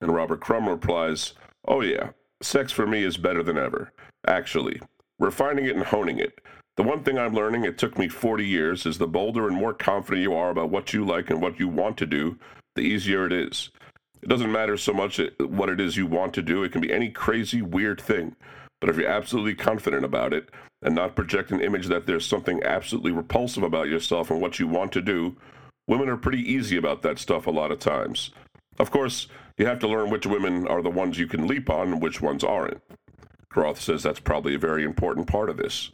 And 0.00 0.14
Robert 0.14 0.40
Crumb 0.40 0.68
replies, 0.68 1.34
Oh, 1.66 1.80
yeah, 1.80 2.10
sex 2.42 2.72
for 2.72 2.86
me 2.86 3.04
is 3.04 3.16
better 3.16 3.42
than 3.42 3.56
ever. 3.56 3.92
Actually, 4.26 4.80
refining 5.18 5.66
it 5.66 5.76
and 5.76 5.84
honing 5.84 6.18
it. 6.18 6.40
The 6.76 6.82
one 6.82 7.02
thing 7.02 7.18
I'm 7.18 7.34
learning, 7.34 7.64
it 7.64 7.78
took 7.78 7.98
me 7.98 8.08
40 8.08 8.46
years, 8.46 8.86
is 8.86 8.98
the 8.98 9.06
bolder 9.06 9.46
and 9.46 9.56
more 9.56 9.74
confident 9.74 10.22
you 10.22 10.34
are 10.34 10.50
about 10.50 10.70
what 10.70 10.92
you 10.92 11.04
like 11.04 11.30
and 11.30 11.40
what 11.40 11.60
you 11.60 11.68
want 11.68 11.98
to 11.98 12.06
do, 12.06 12.38
the 12.74 12.82
easier 12.82 13.26
it 13.26 13.32
is. 13.32 13.70
It 14.22 14.28
doesn't 14.28 14.50
matter 14.50 14.76
so 14.76 14.92
much 14.92 15.20
uh, 15.20 15.28
what 15.40 15.68
it 15.68 15.80
is 15.80 15.96
you 15.96 16.06
want 16.06 16.32
to 16.34 16.42
do, 16.42 16.62
it 16.62 16.72
can 16.72 16.80
be 16.80 16.92
any 16.92 17.10
crazy, 17.10 17.60
weird 17.60 18.00
thing. 18.00 18.34
But 18.80 18.88
if 18.88 18.96
you're 18.96 19.08
absolutely 19.08 19.54
confident 19.54 20.04
about 20.04 20.32
it 20.32 20.48
and 20.82 20.94
not 20.94 21.14
project 21.14 21.52
an 21.52 21.60
image 21.60 21.86
that 21.86 22.06
there's 22.06 22.26
something 22.26 22.62
absolutely 22.64 23.12
repulsive 23.12 23.62
about 23.62 23.88
yourself 23.88 24.30
and 24.30 24.40
what 24.40 24.58
you 24.58 24.66
want 24.66 24.92
to 24.92 25.02
do, 25.02 25.36
women 25.86 26.08
are 26.08 26.16
pretty 26.16 26.40
easy 26.40 26.76
about 26.76 27.02
that 27.02 27.18
stuff 27.18 27.46
a 27.46 27.50
lot 27.50 27.70
of 27.70 27.78
times. 27.78 28.30
Of 28.78 28.90
course, 28.90 29.28
you 29.56 29.66
have 29.66 29.78
to 29.80 29.88
learn 29.88 30.10
which 30.10 30.26
women 30.26 30.66
are 30.66 30.82
the 30.82 30.90
ones 30.90 31.18
you 31.18 31.26
can 31.26 31.46
leap 31.46 31.68
on 31.70 31.92
and 31.92 32.02
which 32.02 32.20
ones 32.20 32.42
aren't. 32.42 32.80
Groth 33.48 33.80
says 33.80 34.02
that's 34.02 34.20
probably 34.20 34.54
a 34.54 34.58
very 34.58 34.82
important 34.82 35.26
part 35.26 35.50
of 35.50 35.58
this. 35.58 35.90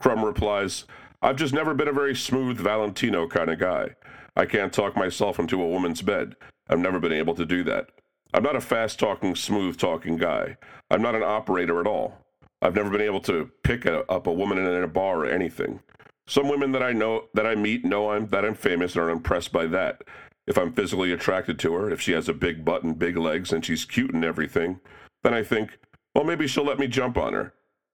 Crumb 0.00 0.24
replies, 0.24 0.84
I've 1.22 1.36
just 1.36 1.54
never 1.54 1.72
been 1.72 1.88
a 1.88 1.92
very 1.92 2.14
smooth 2.14 2.58
Valentino 2.58 3.26
kind 3.28 3.50
of 3.50 3.58
guy. 3.58 3.90
I 4.36 4.44
can't 4.44 4.72
talk 4.72 4.96
myself 4.96 5.38
into 5.38 5.62
a 5.62 5.68
woman's 5.68 6.02
bed. 6.02 6.34
I've 6.68 6.78
never 6.78 7.00
been 7.00 7.12
able 7.12 7.34
to 7.36 7.46
do 7.46 7.64
that. 7.64 7.88
I'm 8.34 8.42
not 8.42 8.56
a 8.56 8.60
fast 8.60 8.98
talking, 8.98 9.34
smooth 9.34 9.78
talking 9.78 10.16
guy. 10.16 10.56
I'm 10.90 11.00
not 11.00 11.14
an 11.14 11.22
operator 11.22 11.80
at 11.80 11.86
all. 11.86 12.18
I've 12.60 12.74
never 12.74 12.90
been 12.90 13.00
able 13.00 13.20
to 13.20 13.50
pick 13.62 13.86
a, 13.86 14.00
up 14.10 14.26
a 14.26 14.32
woman 14.32 14.58
in 14.58 14.82
a 14.82 14.88
bar 14.88 15.20
or 15.20 15.26
anything. 15.26 15.80
Some 16.26 16.48
women 16.48 16.72
that 16.72 16.82
I 16.82 16.92
know 16.92 17.28
that 17.34 17.46
I 17.46 17.54
meet 17.54 17.84
know 17.84 18.10
I'm 18.10 18.26
that 18.28 18.44
I'm 18.44 18.54
famous 18.54 18.94
and 18.94 19.04
are 19.04 19.10
impressed 19.10 19.52
by 19.52 19.66
that. 19.68 20.02
If 20.46 20.56
I'm 20.56 20.72
physically 20.72 21.12
attracted 21.12 21.58
to 21.60 21.74
her, 21.74 21.90
if 21.90 22.00
she 22.00 22.12
has 22.12 22.28
a 22.28 22.34
big 22.34 22.64
butt 22.64 22.84
and 22.84 22.98
big 22.98 23.16
legs 23.16 23.52
and 23.52 23.64
she's 23.64 23.84
cute 23.84 24.14
and 24.14 24.24
everything, 24.24 24.80
then 25.22 25.34
I 25.34 25.42
think, 25.42 25.78
well, 26.14 26.24
maybe 26.24 26.46
she'll 26.46 26.64
let 26.64 26.78
me 26.78 26.86
jump 26.86 27.16
on 27.16 27.32
her. 27.32 27.52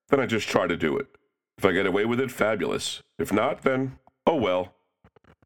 Then 0.09 0.19
I 0.19 0.25
just 0.25 0.47
try 0.47 0.67
to 0.67 0.77
do 0.77 0.97
it. 0.97 1.07
If 1.57 1.65
I 1.65 1.71
get 1.71 1.85
away 1.85 2.05
with 2.05 2.19
it, 2.19 2.31
fabulous. 2.31 3.01
If 3.17 3.31
not, 3.31 3.63
then 3.63 3.97
oh 4.25 4.35
well. 4.35 4.73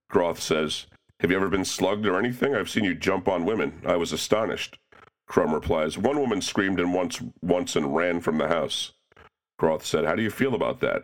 Groth 0.10 0.42
says, 0.42 0.88
Have 1.20 1.32
you 1.32 1.38
ever 1.38 1.50
been 1.50 1.66
slugged 1.66 2.06
or 2.06 2.18
anything? 2.18 2.56
I've 2.56 2.70
seen 2.70 2.84
you 2.84 2.96
jump 2.96 3.28
on 3.28 3.46
women. 3.46 3.82
I 3.86 3.96
was 3.96 4.12
astonished. 4.12 4.78
Crumb 5.28 5.54
replies, 5.54 5.98
One 5.98 6.20
woman 6.20 6.42
screamed 6.42 6.80
and 6.80 6.94
once 6.94 7.22
once 7.42 7.76
and 7.76 7.96
ran 7.96 8.22
from 8.22 8.38
the 8.38 8.48
house. 8.48 8.94
Groth 9.60 9.86
said, 9.86 10.06
How 10.06 10.16
do 10.16 10.24
you 10.24 10.30
feel 10.30 10.56
about 10.56 10.80
that? 10.82 11.04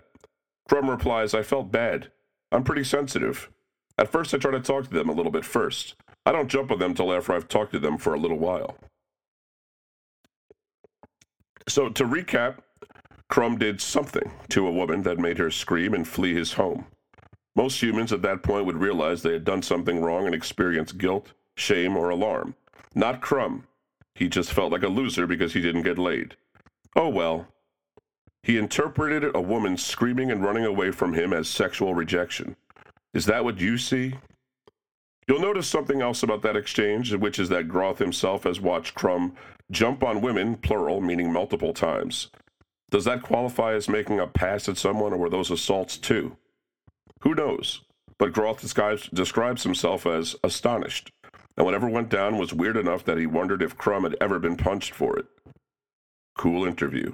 Crumb 0.70 0.90
replies, 0.90 1.34
I 1.34 1.44
felt 1.44 1.72
bad. 1.72 2.12
I'm 2.52 2.64
pretty 2.64 2.84
sensitive. 2.84 3.50
At 3.98 4.12
first, 4.12 4.34
I 4.34 4.38
try 4.38 4.52
to 4.52 4.60
talk 4.60 4.86
to 4.86 4.94
them 4.94 5.10
a 5.10 5.14
little 5.14 5.32
bit 5.32 5.46
first. 5.46 5.96
I 6.26 6.32
don't 6.32 6.50
jump 6.50 6.72
on 6.72 6.80
them 6.80 6.94
till 6.94 7.14
after 7.14 7.34
I've 7.34 7.48
talked 7.48 7.74
to 7.74 7.80
them 7.80 7.98
for 7.98 8.14
a 8.14 8.20
little 8.20 8.40
while. 8.40 8.76
So, 11.68 11.90
to 11.90 12.04
recap, 12.04 12.58
Crumb 13.30 13.58
did 13.58 13.82
something 13.82 14.32
to 14.50 14.68
a 14.68 14.72
woman 14.72 15.04
that 15.04 15.20
made 15.20 15.38
her 15.38 15.52
scream 15.52 15.94
and 15.94 16.08
flee 16.08 16.34
his 16.34 16.54
home. 16.54 16.86
Most 17.56 17.82
humans 17.82 18.12
at 18.12 18.24
that 18.24 18.44
point 18.44 18.66
would 18.66 18.78
realize 18.78 19.22
they 19.22 19.34
had 19.34 19.44
done 19.44 19.62
something 19.62 20.02
wrong 20.02 20.26
and 20.26 20.34
experience 20.34 20.92
guilt, 20.92 21.34
shame, 21.56 21.96
or 21.96 22.10
alarm. 22.10 22.56
Not 22.96 23.22
Crumb. 23.22 23.68
He 24.16 24.28
just 24.28 24.52
felt 24.52 24.72
like 24.72 24.84
a 24.84 24.88
loser 24.88 25.28
because 25.28 25.54
he 25.54 25.62
didn't 25.62 25.84
get 25.84 25.98
laid. 25.98 26.36
Oh 26.96 27.10
well, 27.10 27.48
he 28.44 28.58
interpreted 28.58 29.36
a 29.36 29.42
woman 29.42 29.78
screaming 29.78 30.30
and 30.30 30.44
running 30.44 30.66
away 30.66 30.92
from 30.92 31.14
him 31.14 31.32
as 31.32 31.48
sexual 31.48 31.96
rejection. 31.96 32.56
Is 33.14 33.26
that 33.28 33.44
what 33.44 33.60
you 33.60 33.78
see? 33.78 34.16
You'll 35.28 35.40
notice 35.40 35.68
something 35.68 36.02
else 36.02 36.24
about 36.24 36.42
that 36.42 36.58
exchange, 36.58 37.14
which 37.14 37.40
is 37.40 37.50
that 37.50 37.70
Groth 37.70 38.00
himself 38.00 38.44
has 38.44 38.60
watched 38.60 38.96
Crumb 38.96 39.36
jump 39.72 40.04
on 40.04 40.22
women, 40.22 40.56
plural, 40.56 41.00
meaning 41.00 41.32
multiple 41.32 41.74
times. 41.74 42.30
Does 42.90 43.06
that 43.06 43.24
qualify 43.24 43.74
as 43.74 43.88
making 43.88 44.20
a 44.20 44.28
pass 44.28 44.68
at 44.68 44.78
someone, 44.78 45.14
or 45.14 45.18
were 45.18 45.30
those 45.30 45.50
assaults 45.50 45.98
too? 45.98 46.38
Who 47.22 47.34
knows? 47.34 47.82
But 48.18 48.34
Groth 48.34 48.62
describes, 48.62 49.08
describes 49.10 49.64
himself 49.64 50.06
as 50.06 50.36
astonished, 50.44 51.12
and 51.58 51.66
whatever 51.66 51.88
went 51.88 52.10
down 52.10 52.38
was 52.38 52.54
weird 52.54 52.78
enough 52.78 53.06
that 53.06 53.18
he 53.18 53.26
wondered 53.26 53.62
if 53.62 53.78
Crumb 53.78 54.04
had 54.04 54.16
ever 54.20 54.40
been 54.40 54.58
punched 54.58 54.94
for 54.94 55.18
it. 55.18 55.26
Cool 56.38 56.66
interview. 56.66 57.14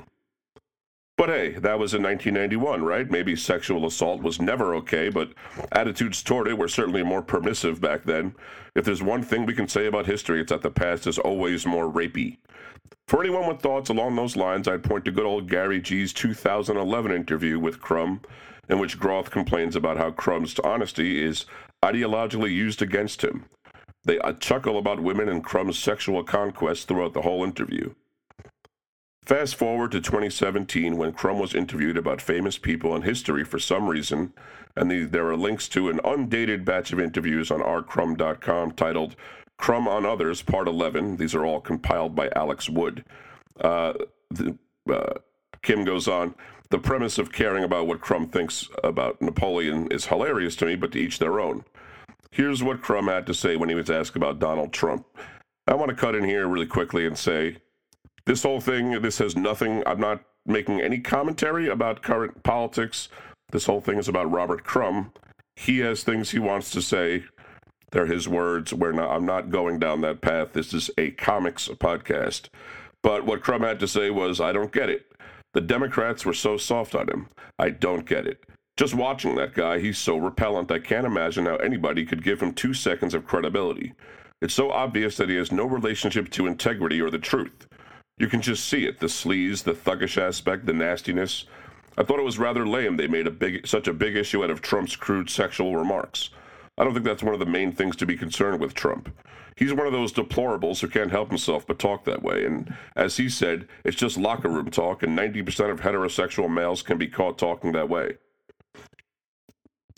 But 1.19 1.27
hey, 1.27 1.49
that 1.49 1.77
was 1.77 1.93
in 1.93 2.01
1991, 2.01 2.81
right? 2.81 3.11
Maybe 3.11 3.35
sexual 3.35 3.85
assault 3.85 4.23
was 4.23 4.39
never 4.39 4.73
okay, 4.75 5.09
but 5.09 5.33
attitudes 5.73 6.23
toward 6.23 6.47
it 6.47 6.57
were 6.57 6.69
certainly 6.69 7.03
more 7.03 7.21
permissive 7.21 7.81
back 7.81 8.05
then. 8.05 8.33
If 8.73 8.85
there's 8.85 9.03
one 9.03 9.23
thing 9.23 9.45
we 9.45 9.53
can 9.53 9.67
say 9.67 9.87
about 9.87 10.05
history, 10.05 10.39
it's 10.39 10.49
that 10.49 10.61
the 10.61 10.71
past 10.71 11.07
is 11.07 11.19
always 11.19 11.65
more 11.65 11.91
rapey. 11.91 12.37
For 13.09 13.19
anyone 13.19 13.49
with 13.49 13.59
thoughts 13.59 13.89
along 13.89 14.15
those 14.15 14.37
lines, 14.37 14.65
I'd 14.69 14.85
point 14.85 15.03
to 15.03 15.11
good 15.11 15.25
old 15.25 15.49
Gary 15.49 15.81
G's 15.81 16.13
2011 16.13 17.11
interview 17.11 17.59
with 17.59 17.81
Crumb, 17.81 18.21
in 18.69 18.79
which 18.79 18.97
Groth 18.97 19.29
complains 19.29 19.75
about 19.75 19.97
how 19.97 20.11
Crumb's 20.11 20.57
honesty 20.59 21.21
is 21.21 21.45
ideologically 21.83 22.53
used 22.53 22.81
against 22.81 23.25
him. 23.25 23.43
They 24.05 24.19
uh, 24.19 24.31
chuckle 24.39 24.77
about 24.77 25.01
women 25.01 25.27
and 25.27 25.43
Crumb's 25.43 25.77
sexual 25.77 26.23
conquests 26.23 26.85
throughout 26.85 27.11
the 27.11 27.23
whole 27.23 27.43
interview. 27.43 27.93
Fast 29.29 29.57
forward 29.57 29.91
to 29.91 30.01
2017 30.01 30.97
when 30.97 31.11
Crumb 31.11 31.37
was 31.37 31.53
interviewed 31.53 31.97
about 31.97 32.19
famous 32.19 32.57
people 32.57 32.95
in 32.95 33.03
history 33.03 33.43
for 33.43 33.59
some 33.59 33.87
reason, 33.87 34.33
and 34.75 34.89
the, 34.89 35.03
there 35.03 35.27
are 35.27 35.37
links 35.37 35.67
to 35.67 35.87
an 35.87 35.99
undated 36.03 36.65
batch 36.65 36.91
of 36.91 36.99
interviews 36.99 37.51
on 37.51 37.59
rcrumb.com 37.59 38.71
titled 38.71 39.15
Crumb 39.55 39.87
on 39.87 40.03
Others, 40.03 40.41
Part 40.41 40.67
11. 40.67 41.17
These 41.17 41.35
are 41.35 41.45
all 41.45 41.61
compiled 41.61 42.15
by 42.15 42.31
Alex 42.35 42.71
Wood. 42.71 43.05
Uh, 43.61 43.93
the, 44.31 44.57
uh, 44.91 45.19
Kim 45.61 45.85
goes 45.85 46.07
on, 46.07 46.33
the 46.71 46.79
premise 46.79 47.19
of 47.19 47.31
caring 47.31 47.63
about 47.63 47.85
what 47.85 48.01
Crumb 48.01 48.25
thinks 48.29 48.67
about 48.83 49.21
Napoleon 49.21 49.91
is 49.91 50.07
hilarious 50.07 50.55
to 50.55 50.65
me, 50.65 50.75
but 50.75 50.91
to 50.93 50.99
each 50.99 51.19
their 51.19 51.39
own. 51.39 51.63
Here's 52.31 52.63
what 52.63 52.81
Crumb 52.81 53.09
had 53.09 53.27
to 53.27 53.35
say 53.35 53.57
when 53.57 53.69
he 53.69 53.75
was 53.75 53.91
asked 53.91 54.15
about 54.15 54.39
Donald 54.39 54.73
Trump. 54.73 55.05
I 55.67 55.75
want 55.75 55.89
to 55.89 55.95
cut 55.95 56.15
in 56.15 56.23
here 56.23 56.47
really 56.47 56.65
quickly 56.65 57.05
and 57.05 57.15
say 57.15 57.57
this 58.29 58.43
whole 58.43 58.61
thing, 58.61 59.01
this 59.01 59.17
has 59.17 59.35
nothing, 59.35 59.81
I'm 59.87 59.99
not 59.99 60.21
making 60.45 60.81
any 60.81 60.99
commentary 60.99 61.67
about 61.67 62.03
current 62.03 62.43
politics. 62.43 63.09
This 63.51 63.65
whole 63.65 63.81
thing 63.81 63.97
is 63.97 64.07
about 64.07 64.29
Robert 64.31 64.63
Crumb. 64.63 65.11
He 65.55 65.79
has 65.79 66.03
things 66.03 66.29
he 66.29 66.37
wants 66.37 66.69
to 66.71 66.81
say. 66.83 67.23
They're 67.91 68.05
his 68.05 68.27
words. 68.27 68.71
We're 68.71 68.91
not, 68.91 69.09
I'm 69.09 69.25
not 69.25 69.49
going 69.49 69.79
down 69.79 70.01
that 70.01 70.21
path. 70.21 70.53
This 70.53 70.75
is 70.75 70.91
a 70.95 71.09
comics 71.09 71.69
podcast. 71.69 72.49
But 73.01 73.25
what 73.25 73.41
Crumb 73.41 73.63
had 73.63 73.79
to 73.79 73.87
say 73.87 74.11
was, 74.11 74.39
I 74.39 74.51
don't 74.51 74.71
get 74.71 74.91
it. 74.91 75.11
The 75.55 75.61
Democrats 75.61 76.23
were 76.23 76.35
so 76.35 76.55
soft 76.55 76.93
on 76.93 77.09
him. 77.09 77.29
I 77.57 77.71
don't 77.71 78.05
get 78.05 78.27
it. 78.27 78.43
Just 78.77 78.93
watching 78.93 79.37
that 79.37 79.55
guy, 79.55 79.79
he's 79.79 79.97
so 79.97 80.17
repellent. 80.17 80.71
I 80.71 80.77
can't 80.77 81.07
imagine 81.07 81.47
how 81.47 81.55
anybody 81.55 82.05
could 82.05 82.23
give 82.23 82.43
him 82.43 82.53
two 82.53 82.75
seconds 82.75 83.15
of 83.15 83.25
credibility. 83.25 83.93
It's 84.39 84.53
so 84.53 84.69
obvious 84.69 85.17
that 85.17 85.29
he 85.29 85.35
has 85.37 85.51
no 85.51 85.65
relationship 85.65 86.29
to 86.29 86.45
integrity 86.45 87.01
or 87.01 87.09
the 87.09 87.17
truth. 87.17 87.65
You 88.19 88.27
can 88.27 88.41
just 88.41 88.65
see 88.65 88.85
it 88.85 88.99
the 88.99 89.07
sleaze, 89.07 89.63
the 89.63 89.73
thuggish 89.73 90.21
aspect, 90.21 90.65
the 90.65 90.73
nastiness. 90.73 91.45
I 91.97 92.03
thought 92.03 92.19
it 92.19 92.25
was 92.25 92.37
rather 92.37 92.67
lame 92.67 92.97
they 92.97 93.07
made 93.07 93.27
a 93.27 93.31
big, 93.31 93.65
such 93.65 93.87
a 93.87 93.93
big 93.93 94.15
issue 94.15 94.43
out 94.43 94.49
of 94.49 94.61
Trump's 94.61 94.97
crude 94.97 95.29
sexual 95.29 95.75
remarks. 95.77 96.29
I 96.77 96.83
don't 96.83 96.93
think 96.93 97.05
that's 97.05 97.23
one 97.23 97.33
of 97.33 97.39
the 97.39 97.45
main 97.45 97.71
things 97.71 97.95
to 97.97 98.05
be 98.05 98.17
concerned 98.17 98.59
with 98.59 98.73
Trump. 98.73 99.09
He's 99.55 99.73
one 99.73 99.87
of 99.87 99.93
those 99.93 100.13
deplorables 100.13 100.79
who 100.79 100.87
can't 100.87 101.11
help 101.11 101.29
himself 101.29 101.65
but 101.65 101.79
talk 101.79 102.05
that 102.05 102.23
way. 102.23 102.45
And 102.45 102.73
as 102.95 103.17
he 103.17 103.27
said, 103.27 103.67
it's 103.83 103.97
just 103.97 104.17
locker 104.17 104.47
room 104.47 104.69
talk, 104.69 105.03
and 105.03 105.17
90% 105.17 105.71
of 105.71 105.81
heterosexual 105.81 106.49
males 106.49 106.81
can 106.81 106.97
be 106.97 107.07
caught 107.07 107.37
talking 107.37 107.71
that 107.73 107.89
way. 107.89 108.17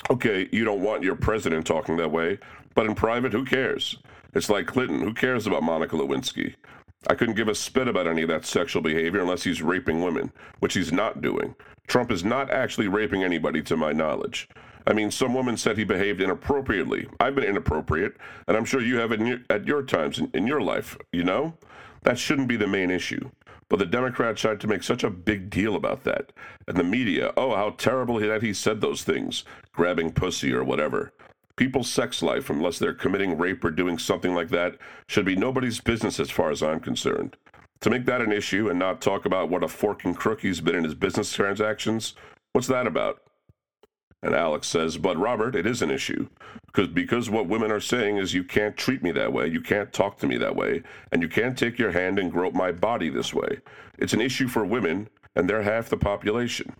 Okay, 0.09 0.49
you 0.51 0.63
don't 0.63 0.81
want 0.81 1.03
your 1.03 1.15
president 1.15 1.67
talking 1.67 1.97
that 1.97 2.11
way, 2.11 2.39
but 2.73 2.87
in 2.87 2.95
private, 2.95 3.33
who 3.33 3.45
cares? 3.45 3.97
It's 4.33 4.49
like 4.49 4.65
Clinton. 4.65 5.01
Who 5.01 5.13
cares 5.13 5.45
about 5.45 5.61
Monica 5.61 5.95
Lewinsky? 5.95 6.55
I 7.07 7.15
couldn't 7.15 7.35
give 7.35 7.47
a 7.47 7.55
spit 7.55 7.87
about 7.87 8.07
any 8.07 8.21
of 8.21 8.29
that 8.29 8.45
sexual 8.45 8.81
behavior 8.81 9.21
unless 9.21 9.43
he's 9.43 9.61
raping 9.61 10.03
women, 10.03 10.31
which 10.59 10.75
he's 10.75 10.91
not 10.91 11.21
doing. 11.21 11.55
Trump 11.87 12.11
is 12.11 12.23
not 12.23 12.51
actually 12.51 12.87
raping 12.87 13.23
anybody, 13.23 13.61
to 13.63 13.75
my 13.75 13.91
knowledge. 13.91 14.47
I 14.85 14.93
mean, 14.93 15.11
some 15.11 15.33
woman 15.33 15.57
said 15.57 15.77
he 15.77 15.83
behaved 15.83 16.21
inappropriately. 16.21 17.07
I've 17.19 17.35
been 17.35 17.43
inappropriate, 17.43 18.17
and 18.47 18.55
I'm 18.55 18.65
sure 18.65 18.81
you 18.81 18.97
have 18.97 19.11
your, 19.19 19.39
at 19.49 19.65
your 19.65 19.83
times 19.83 20.19
in, 20.19 20.29
in 20.33 20.47
your 20.47 20.61
life, 20.61 20.97
you 21.11 21.23
know? 21.23 21.53
That 22.03 22.17
shouldn't 22.17 22.47
be 22.47 22.57
the 22.57 22.67
main 22.67 22.89
issue. 22.89 23.29
But 23.69 23.79
the 23.79 23.85
Democrats 23.85 24.41
tried 24.41 24.59
to 24.61 24.67
make 24.67 24.83
such 24.83 25.03
a 25.03 25.09
big 25.09 25.49
deal 25.49 25.75
about 25.75 26.03
that. 26.03 26.31
And 26.67 26.77
the 26.77 26.83
media, 26.83 27.31
oh, 27.37 27.55
how 27.55 27.71
terrible 27.71 28.19
that 28.19 28.41
he 28.41 28.53
said 28.53 28.81
those 28.81 29.03
things, 29.03 29.43
grabbing 29.71 30.11
pussy 30.11 30.53
or 30.53 30.63
whatever. 30.63 31.13
People's 31.61 31.91
sex 31.91 32.23
life, 32.23 32.49
unless 32.49 32.79
they're 32.79 32.91
committing 32.91 33.37
rape 33.37 33.63
or 33.63 33.69
doing 33.69 33.99
something 33.99 34.33
like 34.33 34.49
that, 34.49 34.79
should 35.07 35.25
be 35.25 35.35
nobody's 35.35 35.79
business 35.79 36.19
as 36.19 36.31
far 36.31 36.49
as 36.49 36.63
I'm 36.63 36.79
concerned. 36.79 37.37
To 37.81 37.91
make 37.91 38.05
that 38.05 38.19
an 38.19 38.31
issue 38.31 38.67
and 38.67 38.79
not 38.79 38.99
talk 38.99 39.27
about 39.27 39.51
what 39.51 39.63
a 39.63 39.67
forking 39.67 40.15
crook 40.15 40.41
he's 40.41 40.59
been 40.59 40.73
in 40.73 40.83
his 40.83 40.95
business 40.95 41.31
transactions, 41.31 42.15
what's 42.53 42.65
that 42.65 42.87
about? 42.87 43.21
And 44.23 44.33
Alex 44.33 44.69
says, 44.69 44.97
But 44.97 45.19
Robert, 45.19 45.55
it 45.55 45.67
is 45.67 45.83
an 45.83 45.91
issue. 45.91 46.29
Because 46.65 46.87
because 46.87 47.29
what 47.29 47.45
women 47.45 47.69
are 47.69 47.79
saying 47.79 48.17
is 48.17 48.33
you 48.33 48.43
can't 48.43 48.75
treat 48.75 49.03
me 49.03 49.11
that 49.11 49.31
way, 49.31 49.45
you 49.45 49.61
can't 49.61 49.93
talk 49.93 50.17
to 50.17 50.27
me 50.27 50.37
that 50.37 50.55
way, 50.55 50.81
and 51.11 51.21
you 51.21 51.29
can't 51.29 51.55
take 51.55 51.77
your 51.77 51.91
hand 51.91 52.17
and 52.17 52.31
grope 52.31 52.55
my 52.55 52.71
body 52.71 53.09
this 53.09 53.35
way. 53.35 53.59
It's 53.99 54.13
an 54.13 54.21
issue 54.21 54.47
for 54.47 54.65
women, 54.65 55.09
and 55.35 55.47
they're 55.47 55.61
half 55.61 55.89
the 55.89 55.97
population. 55.97 56.75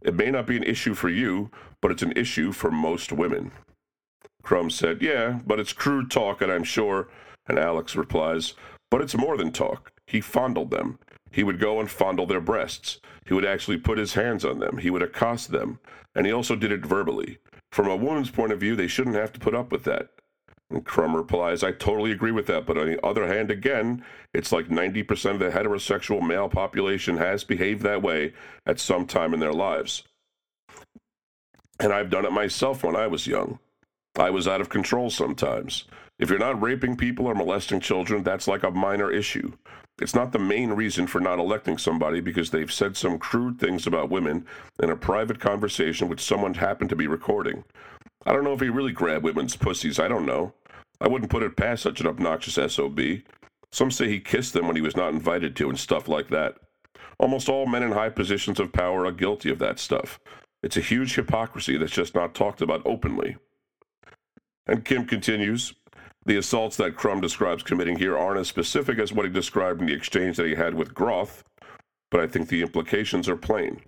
It 0.00 0.14
may 0.14 0.30
not 0.30 0.46
be 0.46 0.56
an 0.56 0.62
issue 0.62 0.94
for 0.94 1.10
you, 1.10 1.50
but 1.82 1.90
it's 1.90 2.02
an 2.02 2.12
issue 2.16 2.50
for 2.50 2.70
most 2.70 3.12
women. 3.12 3.52
Crumb 4.42 4.70
said, 4.70 5.02
Yeah, 5.02 5.40
but 5.46 5.60
it's 5.60 5.72
crude 5.72 6.10
talk, 6.10 6.42
and 6.42 6.50
I'm 6.50 6.64
sure. 6.64 7.08
And 7.46 7.58
Alex 7.58 7.96
replies, 7.96 8.54
But 8.90 9.00
it's 9.00 9.16
more 9.16 9.36
than 9.36 9.52
talk. 9.52 9.92
He 10.06 10.20
fondled 10.20 10.70
them. 10.70 10.98
He 11.30 11.42
would 11.42 11.58
go 11.58 11.80
and 11.80 11.90
fondle 11.90 12.26
their 12.26 12.40
breasts. 12.40 13.00
He 13.26 13.34
would 13.34 13.44
actually 13.44 13.78
put 13.78 13.98
his 13.98 14.14
hands 14.14 14.44
on 14.44 14.58
them. 14.58 14.78
He 14.78 14.90
would 14.90 15.02
accost 15.02 15.50
them. 15.50 15.78
And 16.14 16.26
he 16.26 16.32
also 16.32 16.56
did 16.56 16.72
it 16.72 16.84
verbally. 16.84 17.38
From 17.70 17.88
a 17.88 17.96
woman's 17.96 18.30
point 18.30 18.52
of 18.52 18.60
view, 18.60 18.76
they 18.76 18.86
shouldn't 18.86 19.16
have 19.16 19.32
to 19.32 19.40
put 19.40 19.54
up 19.54 19.72
with 19.72 19.84
that. 19.84 20.10
And 20.72 20.84
Crumb 20.84 21.14
replies, 21.14 21.62
I 21.62 21.72
totally 21.72 22.12
agree 22.12 22.32
with 22.32 22.46
that, 22.46 22.66
but 22.66 22.78
on 22.78 22.86
the 22.86 23.04
other 23.04 23.26
hand, 23.26 23.50
again, 23.50 24.04
it's 24.32 24.52
like 24.52 24.68
90% 24.68 25.32
of 25.32 25.38
the 25.38 25.50
heterosexual 25.50 26.26
male 26.26 26.48
population 26.48 27.18
has 27.18 27.44
behaved 27.44 27.82
that 27.82 28.02
way 28.02 28.32
at 28.66 28.80
some 28.80 29.06
time 29.06 29.34
in 29.34 29.40
their 29.40 29.52
lives. 29.52 30.02
And 31.78 31.92
I've 31.92 32.10
done 32.10 32.24
it 32.24 32.32
myself 32.32 32.84
when 32.84 32.96
I 32.96 33.06
was 33.06 33.26
young. 33.26 33.58
I 34.16 34.30
was 34.30 34.46
out 34.46 34.60
of 34.60 34.68
control 34.68 35.10
sometimes. 35.10 35.84
If 36.18 36.28
you're 36.28 36.38
not 36.38 36.60
raping 36.60 36.96
people 36.96 37.26
or 37.26 37.34
molesting 37.34 37.80
children, 37.80 38.22
that's 38.22 38.46
like 38.46 38.62
a 38.62 38.70
minor 38.70 39.10
issue. 39.10 39.52
It's 40.00 40.14
not 40.14 40.32
the 40.32 40.38
main 40.38 40.70
reason 40.70 41.06
for 41.06 41.20
not 41.20 41.38
electing 41.38 41.78
somebody 41.78 42.20
because 42.20 42.50
they've 42.50 42.72
said 42.72 42.96
some 42.96 43.18
crude 43.18 43.58
things 43.58 43.86
about 43.86 44.10
women 44.10 44.46
in 44.82 44.90
a 44.90 44.96
private 44.96 45.40
conversation 45.40 46.08
which 46.08 46.20
someone 46.20 46.54
happened 46.54 46.90
to 46.90 46.96
be 46.96 47.06
recording. 47.06 47.64
I 48.26 48.32
don't 48.32 48.44
know 48.44 48.52
if 48.52 48.60
he 48.60 48.68
really 48.68 48.92
grabbed 48.92 49.24
women's 49.24 49.56
pussies. 49.56 49.98
I 49.98 50.08
don't 50.08 50.26
know. 50.26 50.54
I 51.00 51.08
wouldn't 51.08 51.30
put 51.30 51.42
it 51.42 51.56
past 51.56 51.82
such 51.82 52.00
an 52.00 52.06
obnoxious 52.06 52.74
SOB. 52.74 53.00
Some 53.72 53.90
say 53.90 54.08
he 54.08 54.20
kissed 54.20 54.52
them 54.52 54.66
when 54.66 54.76
he 54.76 54.82
was 54.82 54.96
not 54.96 55.12
invited 55.12 55.56
to 55.56 55.68
and 55.68 55.78
stuff 55.78 56.06
like 56.06 56.28
that. 56.28 56.56
Almost 57.18 57.48
all 57.48 57.66
men 57.66 57.82
in 57.82 57.92
high 57.92 58.10
positions 58.10 58.60
of 58.60 58.72
power 58.72 59.06
are 59.06 59.12
guilty 59.12 59.50
of 59.50 59.58
that 59.60 59.78
stuff. 59.78 60.20
It's 60.62 60.76
a 60.76 60.80
huge 60.80 61.14
hypocrisy 61.14 61.76
that's 61.76 61.92
just 61.92 62.14
not 62.14 62.34
talked 62.34 62.60
about 62.60 62.82
openly. 62.84 63.36
And 64.66 64.84
Kim 64.84 65.04
continues 65.06 65.74
The 66.24 66.36
assaults 66.36 66.76
that 66.76 66.96
Crumb 66.96 67.20
describes 67.20 67.62
committing 67.62 67.98
here 67.98 68.16
aren't 68.16 68.40
as 68.40 68.48
specific 68.48 68.98
as 68.98 69.12
what 69.12 69.26
he 69.26 69.32
described 69.32 69.80
in 69.80 69.86
the 69.86 69.94
exchange 69.94 70.36
that 70.36 70.46
he 70.46 70.54
had 70.54 70.74
with 70.74 70.94
Groth, 70.94 71.42
but 72.10 72.20
I 72.20 72.26
think 72.26 72.48
the 72.48 72.62
implications 72.62 73.28
are 73.28 73.36
plain. 73.36 73.80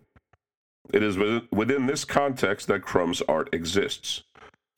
It 0.93 1.03
is 1.03 1.17
within 1.51 1.87
this 1.87 2.05
context 2.05 2.67
that 2.69 2.83
Crumb's 2.83 3.23
art 3.23 3.49
exists, 3.53 4.25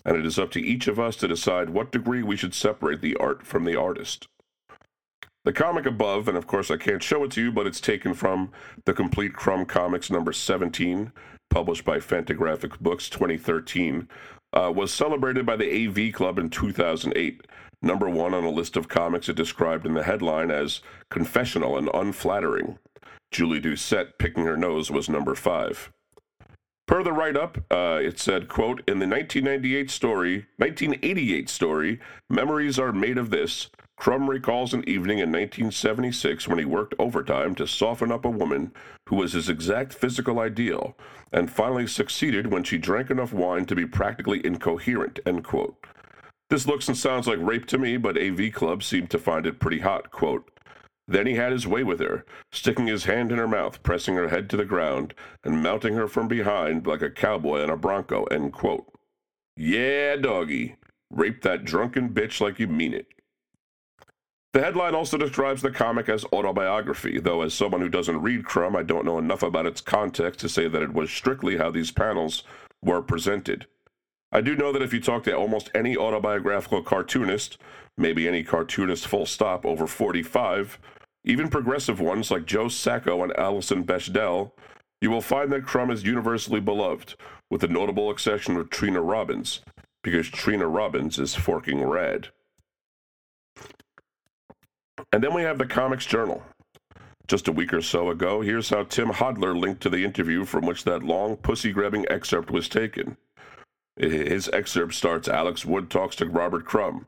and 0.05 0.17
it 0.17 0.27
is 0.27 0.39
up 0.39 0.51
to 0.53 0.61
each 0.61 0.87
of 0.87 1.01
us 1.01 1.17
to 1.17 1.29
decide 1.29 1.71
what 1.71 1.91
degree 1.91 2.23
we 2.23 2.37
should 2.37 2.55
separate 2.55 3.01
the 3.01 3.17
art 3.17 3.45
from 3.47 3.65
the 3.65 3.75
artist. 3.75 4.29
The 5.45 5.53
comic 5.53 5.87
above, 5.87 6.29
and 6.29 6.37
of 6.37 6.47
course 6.47 6.71
I 6.71 6.77
can't 6.77 7.03
show 7.03 7.25
it 7.25 7.31
to 7.33 7.43
you, 7.43 7.53
but 7.53 7.67
it's 7.67 7.81
taken 7.81 8.15
from 8.15 8.53
the 8.85 8.93
Complete 8.93 9.33
Crumb 9.33 9.65
Comics 9.65 10.11
number 10.11 10.33
17, 10.33 11.13
published 11.51 11.85
by 11.85 11.99
Fantagraphics 11.99 12.79
Books 12.81 13.09
2013, 13.09 14.09
uh, 14.53 14.73
was 14.75 14.93
celebrated 14.93 15.45
by 15.45 15.57
the 15.57 15.87
AV 15.87 16.13
Club 16.13 16.39
in 16.39 16.51
2008, 16.51 17.43
number 17.83 18.09
one 18.09 18.35
on 18.35 18.45
a 18.45 18.51
list 18.51 18.77
of 18.77 18.89
comics 18.89 19.29
it 19.29 19.37
described 19.37 19.87
in 19.87 19.95
the 19.95 20.03
headline 20.03 20.51
as 20.51 20.81
confessional 21.11 21.77
and 21.77 21.91
unflattering. 21.95 22.79
Julie 23.31 23.61
Doucet 23.61 24.19
picking 24.19 24.45
her 24.45 24.57
nose 24.57 24.91
was 24.91 25.09
number 25.09 25.35
five. 25.35 25.93
Per 26.87 27.03
the 27.03 27.13
write-up, 27.13 27.59
uh, 27.69 27.99
it 28.01 28.21
said, 28.21 28.49
"quote 28.49 28.81
In 28.87 29.01
the 29.01 29.09
1998 29.09 29.91
story, 29.91 30.47
1988 30.59 31.49
story, 31.49 31.99
memories 32.31 32.79
are 32.79 32.93
made 32.93 33.19
of 33.19 33.31
this. 33.31 33.71
Crumb 33.97 34.31
recalls 34.31 34.73
an 34.73 34.89
evening 34.89 35.19
in 35.19 35.33
1976 35.33 36.47
when 36.47 36.59
he 36.61 36.65
worked 36.65 36.95
overtime 36.99 37.57
to 37.57 37.67
soften 37.67 38.13
up 38.13 38.25
a 38.25 38.31
woman 38.31 38.71
who 39.09 39.17
was 39.17 39.33
his 39.33 39.49
exact 39.49 39.95
physical 39.95 40.39
ideal, 40.39 40.97
and 41.33 41.51
finally 41.51 41.89
succeeded 41.89 42.53
when 42.53 42.63
she 42.63 42.79
drank 42.79 43.11
enough 43.11 43.33
wine 43.33 43.65
to 43.67 43.75
be 43.75 43.87
practically 43.87 44.45
incoherent." 44.47 45.19
End 45.27 45.43
quote. 45.43 45.85
This 46.51 46.69
looks 46.69 46.87
and 46.87 46.97
sounds 46.97 47.27
like 47.27 47.41
rape 47.41 47.67
to 47.67 47.79
me, 47.79 47.97
but 47.97 48.17
AV 48.17 48.53
Club 48.53 48.85
seemed 48.85 49.11
to 49.11 49.19
find 49.19 49.45
it 49.45 49.59
pretty 49.59 49.81
hot. 49.81 50.13
Quote, 50.13 50.49
then 51.09 51.27
he 51.27 51.35
had 51.35 51.53
his 51.53 51.67
way 51.67 51.85
with 51.85 52.01
her, 52.01 52.25
sticking 52.51 52.87
his 52.87 53.05
hand 53.05 53.31
in 53.31 53.39
her 53.39 53.49
mouth, 53.49 53.83
pressing 53.83 54.17
her 54.17 54.29
head 54.29 54.51
to 54.51 54.57
the 54.57 54.65
ground, 54.65 55.15
and 55.45 55.63
mounting 55.63 55.95
her 55.95 56.09
from 56.09 56.27
behind 56.27 56.87
like 56.87 57.03
a 57.03 57.11
cowboy 57.11 57.63
on 57.63 57.71
a 57.71 57.77
bronco. 57.77 58.25
End 58.25 58.53
quote. 58.53 58.87
Yeah, 59.57 60.17
doggy. 60.17 60.77
Rape 61.11 61.43
that 61.43 61.65
drunken 61.65 62.11
bitch 62.11 62.41
like 62.41 62.59
you 62.59 62.67
mean 62.67 62.93
it. 62.93 63.07
The 64.53 64.63
headline 64.63 64.95
also 64.95 65.19
describes 65.19 65.63
the 65.63 65.71
comic 65.71 66.09
as 66.09 66.25
autobiography, 66.33 67.21
though 67.21 67.43
as 67.43 67.53
someone 67.53 67.83
who 67.83 67.91
doesn't 67.91 68.23
read 68.23 68.47
Crumb, 68.47 68.75
I 68.75 68.83
don't 68.83 69.05
know 69.05 69.19
enough 69.19 69.43
about 69.43 69.67
its 69.67 69.83
context 69.83 70.41
to 70.41 70.49
say 70.49 70.67
that 70.67 70.83
it 70.83 70.95
was 70.95 71.11
strictly 71.11 71.59
how 71.59 71.71
these 71.71 71.91
panels 71.91 72.43
were 72.83 73.03
presented. 73.03 73.67
I 74.33 74.41
do 74.41 74.57
know 74.57 74.73
that 74.73 74.83
if 74.83 74.93
you 74.93 75.01
talk 75.01 75.25
to 75.25 75.37
almost 75.37 75.71
any 75.75 75.97
autobiographical 75.97 76.83
cartoonist, 76.83 77.59
maybe 77.97 78.27
any 78.27 78.43
cartoonist 78.43 79.07
full 79.07 79.27
stop 79.27 79.65
over 79.65 79.87
45, 79.87 80.79
even 81.27 81.49
progressive 81.49 82.01
ones 82.01 82.31
like 82.31 82.47
Joe 82.47 82.69
Sacco 82.69 83.23
and 83.23 83.37
Alison 83.37 83.85
Bechdel, 83.85 84.53
you 85.01 85.11
will 85.11 85.21
find 85.21 85.53
that 85.53 85.67
Crumb 85.67 85.91
is 85.91 86.05
universally 86.05 86.61
beloved, 86.61 87.17
with 87.51 87.61
the 87.61 87.69
notable 87.69 88.11
exception 88.11 88.57
of 88.57 88.71
Trina 88.71 89.01
Robbins, 89.01 89.61
because 90.03 90.29
Trina 90.29 90.69
Robbins 90.69 91.19
is 91.19 91.35
forking 91.35 91.85
red. 91.85 92.29
And 95.13 95.23
then 95.23 95.35
we 95.35 95.43
have 95.43 95.59
the 95.59 95.67
Comics 95.67 96.07
Journal. 96.07 96.43
Just 97.29 97.49
a 97.49 97.53
week 97.53 97.73
or 97.73 97.83
so 97.83 98.11
ago, 98.11 98.41
here's 98.41 98.71
how 98.71 98.85
Tim 98.85 99.09
Hodler 99.09 99.59
linked 99.59 99.83
to 99.83 99.91
the 99.91 100.05
interview 100.05 100.45
from 100.45 100.65
which 100.65 100.85
that 100.85 101.03
long 101.03 101.37
pussy 101.37 101.73
grabbing 101.73 102.07
excerpt 102.09 102.53
was 102.53 102.69
taken. 102.69 103.17
His 103.97 104.49
excerpt 104.53 104.95
starts 104.95 105.27
Alex 105.27 105.65
Wood 105.65 105.91
talks 105.91 106.15
to 106.17 106.27
Robert 106.27 106.65
Crumb. 106.65 107.07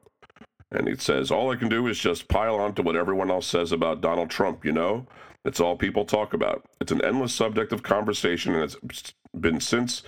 And 0.71 0.89
it 0.89 1.01
says, 1.01 1.31
All 1.31 1.51
I 1.51 1.57
can 1.57 1.69
do 1.69 1.87
is 1.87 1.99
just 1.99 2.29
pile 2.29 2.57
on 2.57 2.75
to 2.75 2.83
what 2.83 2.97
everyone 2.97 3.31
else 3.31 3.47
says 3.47 3.73
about 3.73 4.01
Donald 4.01 4.31
Trump, 4.31 4.65
you 4.65 4.73
know? 4.73 5.07
It's 5.45 5.61
all 5.61 5.77
people 5.77 6.05
talk 6.05 6.35
about. 6.35 6.65
It's 6.81 6.93
an 6.93 7.05
endless 7.05 7.33
subject 7.33 7.73
of 7.73 7.83
conversation, 7.83 8.55
and 8.55 8.65
it's 8.65 9.15
been 9.39 9.61
since, 9.61 10.03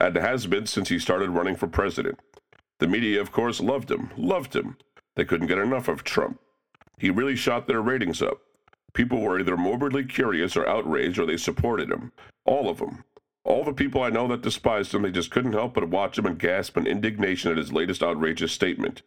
and 0.00 0.14
has 0.16 0.46
been 0.46 0.66
since 0.66 0.88
he 0.88 0.98
started 0.98 1.30
running 1.30 1.56
for 1.56 1.66
president. 1.66 2.18
The 2.78 2.86
media, 2.86 3.20
of 3.20 3.32
course, 3.32 3.60
loved 3.60 3.90
him, 3.90 4.10
loved 4.16 4.54
him. 4.54 4.76
They 5.16 5.24
couldn't 5.24 5.46
get 5.46 5.58
enough 5.58 5.88
of 5.88 6.04
Trump. 6.04 6.38
He 6.98 7.10
really 7.10 7.36
shot 7.36 7.66
their 7.66 7.80
ratings 7.80 8.22
up. 8.22 8.38
People 8.92 9.20
were 9.20 9.40
either 9.40 9.56
morbidly 9.56 10.04
curious 10.04 10.56
or 10.56 10.68
outraged, 10.68 11.18
or 11.18 11.26
they 11.26 11.36
supported 11.36 11.90
him. 11.90 12.12
All 12.44 12.68
of 12.68 12.78
them. 12.78 13.04
All 13.44 13.62
the 13.62 13.72
people 13.74 14.02
I 14.02 14.10
know 14.10 14.26
that 14.28 14.42
despised 14.42 14.94
him, 14.94 15.02
they 15.02 15.10
just 15.10 15.30
couldn't 15.30 15.52
help 15.52 15.74
but 15.74 15.88
watch 15.88 16.18
him 16.18 16.26
and 16.26 16.38
gasp 16.38 16.78
in 16.78 16.86
indignation 16.86 17.50
at 17.50 17.58
his 17.58 17.72
latest 17.72 18.02
outrageous 18.02 18.52
statement. 18.52 19.02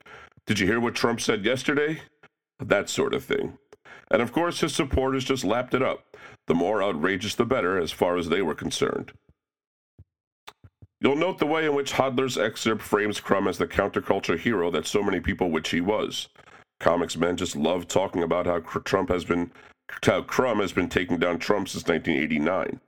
Did 0.46 0.60
you 0.60 0.68
hear 0.68 0.80
what 0.80 0.96
Trump 0.96 1.20
said 1.20 1.44
yesterday? 1.44 2.02
That 2.60 2.90
sort 2.90 3.14
of 3.14 3.24
thing. 3.24 3.58
And 4.12 4.22
of 4.22 4.32
course, 4.32 4.60
his 4.60 4.76
supporters 4.76 5.26
just 5.26 5.44
lapped 5.44 5.74
it 5.74 5.82
up. 5.82 6.16
The 6.46 6.54
more 6.54 6.84
outrageous, 6.84 7.36
the 7.36 7.46
better, 7.46 7.80
as 7.80 7.92
far 7.92 8.16
as 8.16 8.30
they 8.30 8.42
were 8.42 8.56
concerned. 8.56 9.12
You'll 11.02 11.16
note 11.16 11.40
the 11.40 11.46
way 11.46 11.66
in 11.66 11.76
which 11.76 11.94
Hodler's 11.94 12.38
excerpt 12.38 12.82
frames 12.82 13.20
Crumb 13.20 13.48
as 13.48 13.58
the 13.58 13.68
counterculture 13.68 14.38
hero 14.38 14.72
that 14.72 14.88
so 14.88 15.04
many 15.04 15.20
people 15.20 15.52
wish 15.52 15.72
he 15.72 15.82
was. 15.82 16.30
Comics 16.80 17.18
men 17.18 17.38
just 17.38 17.56
love 17.56 17.88
talking 17.88 18.24
about 18.24 18.46
how 18.46 18.60
Trump 18.60 19.10
has 19.10 19.26
been, 19.26 19.52
how 20.04 20.22
Crumb 20.22 20.60
has 20.60 20.72
been 20.72 20.90
taking 20.90 21.18
down 21.18 21.38
Trump 21.40 21.70
since 21.70 21.88
1989. 21.88 22.80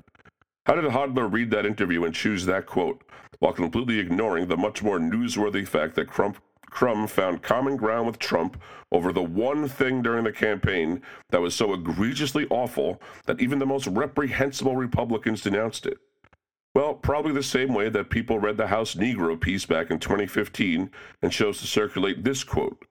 How 0.70 0.76
did 0.76 0.92
Hodler 0.92 1.34
read 1.34 1.50
that 1.50 1.66
interview 1.66 2.04
and 2.04 2.14
choose 2.14 2.46
that 2.46 2.68
quote, 2.68 3.02
while 3.40 3.54
completely 3.54 3.98
ignoring 3.98 4.48
the 4.48 4.56
much 4.56 4.84
more 4.84 5.00
newsworthy 5.00 5.68
fact 5.68 5.96
that 5.96 6.10
Crump, 6.10 6.38
Crumb 6.70 7.08
found 7.08 7.42
common 7.42 7.76
ground 7.76 8.06
with 8.06 8.20
Trump 8.20 8.62
over 8.92 9.12
the 9.12 9.24
one 9.24 9.68
thing 9.68 10.04
during 10.04 10.26
the 10.26 10.32
campaign 10.32 11.02
that 11.32 11.42
was 11.42 11.56
so 11.56 11.74
egregiously 11.74 12.46
awful 12.52 13.02
that 13.26 13.42
even 13.42 13.58
the 13.58 13.66
most 13.66 13.88
reprehensible 13.88 14.76
Republicans 14.76 15.42
denounced 15.42 15.88
it? 15.88 15.98
Well, 16.76 16.94
probably 16.94 17.34
the 17.34 17.42
same 17.42 17.74
way 17.74 17.90
that 17.90 18.12
people 18.12 18.38
read 18.38 18.58
the 18.58 18.68
House 18.68 18.94
Negro 18.94 19.42
piece 19.42 19.66
back 19.66 19.90
in 19.90 19.98
2015 19.98 20.92
and 21.24 21.32
chose 21.32 21.60
to 21.62 21.66
circulate 21.66 22.24
this 22.24 22.44
quote. 22.44 22.86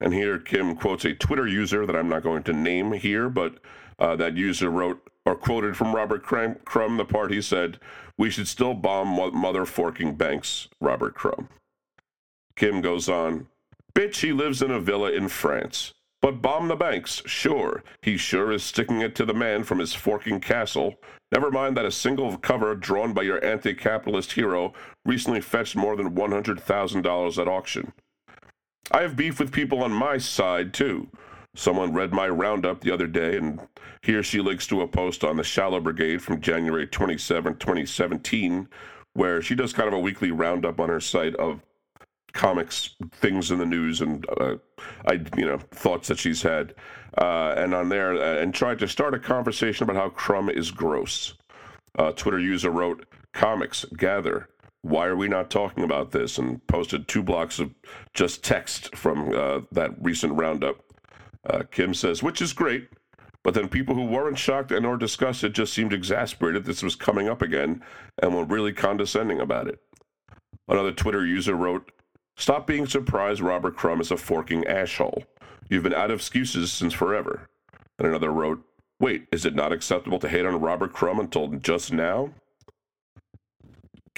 And 0.00 0.14
here 0.14 0.38
Kim 0.38 0.74
quotes 0.76 1.04
a 1.04 1.12
Twitter 1.12 1.46
user 1.46 1.84
that 1.84 1.94
I'm 1.94 2.08
not 2.08 2.22
going 2.22 2.44
to 2.44 2.54
name 2.54 2.92
here, 2.92 3.28
but 3.28 3.58
uh, 3.98 4.16
that 4.16 4.38
user 4.38 4.70
wrote, 4.70 5.02
or 5.28 5.36
quoted 5.36 5.76
from 5.76 5.94
Robert 5.94 6.22
Crumb, 6.22 6.96
the 6.96 7.04
part 7.04 7.30
he 7.30 7.42
said, 7.42 7.78
We 8.16 8.30
should 8.30 8.48
still 8.48 8.72
bomb 8.72 9.08
mother 9.08 9.66
forking 9.66 10.14
banks, 10.14 10.68
Robert 10.80 11.14
Crumb. 11.14 11.50
Kim 12.56 12.80
goes 12.80 13.10
on, 13.10 13.46
Bitch, 13.94 14.20
he 14.20 14.32
lives 14.32 14.62
in 14.62 14.70
a 14.70 14.80
villa 14.80 15.12
in 15.12 15.28
France. 15.28 15.92
But 16.22 16.40
bomb 16.40 16.68
the 16.68 16.76
banks, 16.76 17.22
sure. 17.26 17.84
He 18.00 18.16
sure 18.16 18.50
is 18.50 18.62
sticking 18.62 19.02
it 19.02 19.14
to 19.16 19.26
the 19.26 19.34
man 19.34 19.64
from 19.64 19.80
his 19.80 19.92
forking 19.92 20.40
castle. 20.40 20.94
Never 21.30 21.50
mind 21.50 21.76
that 21.76 21.84
a 21.84 21.90
single 21.90 22.38
cover 22.38 22.74
drawn 22.74 23.12
by 23.12 23.22
your 23.22 23.44
anti 23.44 23.74
capitalist 23.74 24.32
hero 24.32 24.72
recently 25.04 25.42
fetched 25.42 25.76
more 25.76 25.94
than 25.94 26.16
$100,000 26.16 27.38
at 27.38 27.48
auction. 27.48 27.92
I 28.90 29.02
have 29.02 29.14
beef 29.14 29.38
with 29.38 29.52
people 29.52 29.84
on 29.84 29.92
my 29.92 30.16
side, 30.16 30.72
too. 30.72 31.08
Someone 31.54 31.92
read 31.92 32.12
my 32.12 32.28
roundup 32.28 32.80
the 32.80 32.92
other 32.92 33.06
day, 33.06 33.36
and 33.36 33.60
here 34.02 34.22
she 34.22 34.40
links 34.40 34.66
to 34.68 34.82
a 34.82 34.88
post 34.88 35.24
on 35.24 35.36
the 35.36 35.42
Shallow 35.42 35.80
Brigade 35.80 36.22
from 36.22 36.40
January 36.40 36.86
27, 36.86 37.56
2017, 37.56 38.68
where 39.14 39.42
she 39.42 39.54
does 39.54 39.72
kind 39.72 39.88
of 39.88 39.94
a 39.94 39.98
weekly 39.98 40.30
roundup 40.30 40.78
on 40.78 40.88
her 40.88 41.00
site 41.00 41.34
of 41.36 41.60
comics 42.34 42.94
things 43.14 43.50
in 43.50 43.58
the 43.58 43.66
news 43.66 44.00
and 44.00 44.24
uh, 44.38 44.56
I 45.06 45.14
you 45.36 45.46
know 45.46 45.58
thoughts 45.58 46.08
that 46.08 46.18
she's 46.18 46.42
had 46.42 46.74
uh, 47.16 47.54
and 47.56 47.74
on 47.74 47.88
there 47.88 48.14
uh, 48.14 48.40
and 48.40 48.54
tried 48.54 48.78
to 48.80 48.86
start 48.86 49.14
a 49.14 49.18
conversation 49.18 49.84
about 49.84 49.96
how 49.96 50.10
Crumb 50.10 50.50
is 50.50 50.70
gross. 50.70 51.34
Twitter 52.14 52.38
user 52.38 52.70
wrote, 52.70 53.06
"Comics 53.32 53.84
gather. 53.96 54.48
Why 54.82 55.06
are 55.06 55.16
we 55.16 55.26
not 55.26 55.50
talking 55.50 55.82
about 55.82 56.12
this?" 56.12 56.38
and 56.38 56.64
posted 56.68 57.08
two 57.08 57.24
blocks 57.24 57.58
of 57.58 57.74
just 58.14 58.44
text 58.44 58.94
from 58.94 59.34
uh, 59.34 59.62
that 59.72 59.94
recent 60.00 60.34
roundup. 60.34 60.76
Uh, 61.48 61.62
Kim 61.70 61.94
says, 61.94 62.22
which 62.22 62.42
is 62.42 62.52
great. 62.52 62.88
But 63.44 63.54
then 63.54 63.68
people 63.68 63.94
who 63.94 64.04
weren't 64.04 64.38
shocked 64.38 64.72
and 64.72 64.84
or 64.84 64.96
disgusted 64.96 65.54
just 65.54 65.72
seemed 65.72 65.92
exasperated 65.92 66.64
this 66.64 66.82
was 66.82 66.96
coming 66.96 67.28
up 67.28 67.40
again 67.40 67.82
and 68.20 68.34
were 68.34 68.44
really 68.44 68.72
condescending 68.72 69.40
about 69.40 69.68
it. 69.68 69.80
Another 70.66 70.92
Twitter 70.92 71.24
user 71.24 71.54
wrote, 71.54 71.90
Stop 72.36 72.66
being 72.66 72.86
surprised 72.86 73.40
Robert 73.40 73.76
Crumb 73.76 74.00
is 74.00 74.10
a 74.10 74.16
forking 74.16 74.66
asshole. 74.66 75.24
You've 75.68 75.82
been 75.82 75.94
out 75.94 76.10
of 76.10 76.20
excuses 76.20 76.72
since 76.72 76.92
forever. 76.92 77.48
And 77.98 78.06
another 78.06 78.30
wrote, 78.30 78.64
Wait, 79.00 79.26
is 79.32 79.44
it 79.44 79.54
not 79.54 79.72
acceptable 79.72 80.18
to 80.18 80.28
hate 80.28 80.44
on 80.44 80.60
Robert 80.60 80.92
Crumb 80.92 81.20
until 81.20 81.48
just 81.48 81.92
now? 81.92 82.30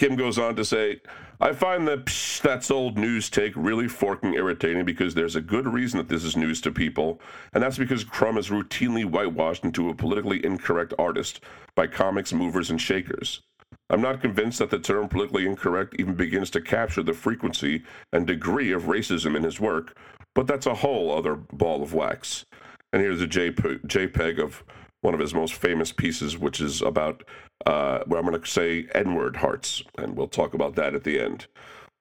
Kim 0.00 0.16
goes 0.16 0.38
on 0.38 0.56
to 0.56 0.64
say, 0.64 0.98
I 1.42 1.52
find 1.52 1.86
that 1.86 2.06
psh, 2.06 2.40
that's 2.40 2.70
old 2.70 2.96
news 2.96 3.28
take 3.28 3.52
really 3.54 3.86
forking 3.86 4.32
irritating 4.32 4.86
because 4.86 5.14
there's 5.14 5.36
a 5.36 5.42
good 5.42 5.68
reason 5.68 5.98
that 5.98 6.08
this 6.08 6.24
is 6.24 6.38
news 6.38 6.62
to 6.62 6.70
people, 6.70 7.20
and 7.52 7.62
that's 7.62 7.76
because 7.76 8.02
Crumb 8.02 8.38
is 8.38 8.48
routinely 8.48 9.04
whitewashed 9.04 9.62
into 9.62 9.90
a 9.90 9.94
politically 9.94 10.42
incorrect 10.42 10.94
artist 10.98 11.40
by 11.74 11.86
comics 11.86 12.32
movers 12.32 12.70
and 12.70 12.80
shakers. 12.80 13.42
I'm 13.90 14.00
not 14.00 14.22
convinced 14.22 14.60
that 14.60 14.70
the 14.70 14.78
term 14.78 15.06
politically 15.06 15.46
incorrect 15.46 15.96
even 15.98 16.14
begins 16.14 16.48
to 16.52 16.62
capture 16.62 17.02
the 17.02 17.12
frequency 17.12 17.82
and 18.10 18.26
degree 18.26 18.72
of 18.72 18.84
racism 18.84 19.36
in 19.36 19.42
his 19.42 19.60
work, 19.60 19.98
but 20.34 20.46
that's 20.46 20.64
a 20.64 20.76
whole 20.76 21.14
other 21.14 21.34
ball 21.34 21.82
of 21.82 21.92
wax. 21.92 22.46
And 22.94 23.02
here's 23.02 23.20
a 23.20 23.26
JPEG 23.26 24.42
of 24.42 24.64
one 25.02 25.14
of 25.14 25.20
his 25.20 25.34
most 25.34 25.54
famous 25.54 25.92
pieces, 25.92 26.36
which 26.38 26.60
is 26.60 26.82
about 26.82 27.24
uh, 27.66 28.00
where 28.06 28.20
I'm 28.20 28.26
going 28.26 28.40
to 28.40 28.46
say 28.46 28.86
N 28.94 29.14
word 29.14 29.36
hearts, 29.36 29.82
and 29.98 30.16
we'll 30.16 30.28
talk 30.28 30.54
about 30.54 30.74
that 30.76 30.94
at 30.94 31.04
the 31.04 31.20
end. 31.20 31.46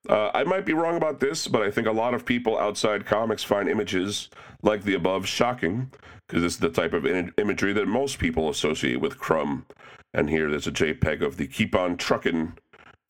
Uh, 0.08 0.32
I 0.34 0.44
might 0.44 0.66
be 0.66 0.74
wrong 0.74 0.96
about 0.96 1.20
this, 1.20 1.48
but 1.48 1.62
I 1.62 1.72
think 1.72 1.88
a 1.88 1.92
lot 1.92 2.14
of 2.14 2.26
people 2.26 2.58
outside 2.58 3.06
comics 3.06 3.44
find 3.44 3.68
images 3.68 4.30
like 4.64 4.84
the 4.84 4.94
above 4.94 5.28
shocking 5.28 5.92
because 6.28 6.44
this 6.44 6.54
is 6.54 6.60
the 6.60 6.70
type 6.70 6.94
of 6.94 7.06
in- 7.06 7.34
imagery 7.38 7.74
that 7.74 7.88
most 7.88 8.20
people 8.20 8.50
associate 8.50 9.02
with 9.02 9.20
Crumb. 9.20 9.66
And 10.14 10.30
here 10.30 10.50
there's 10.50 10.68
a 10.68 10.72
JPEG 10.72 11.22
of 11.22 11.38
the 11.38 11.48
Keep 11.48 11.76
On 11.76 11.98
Truckin' 11.98 12.54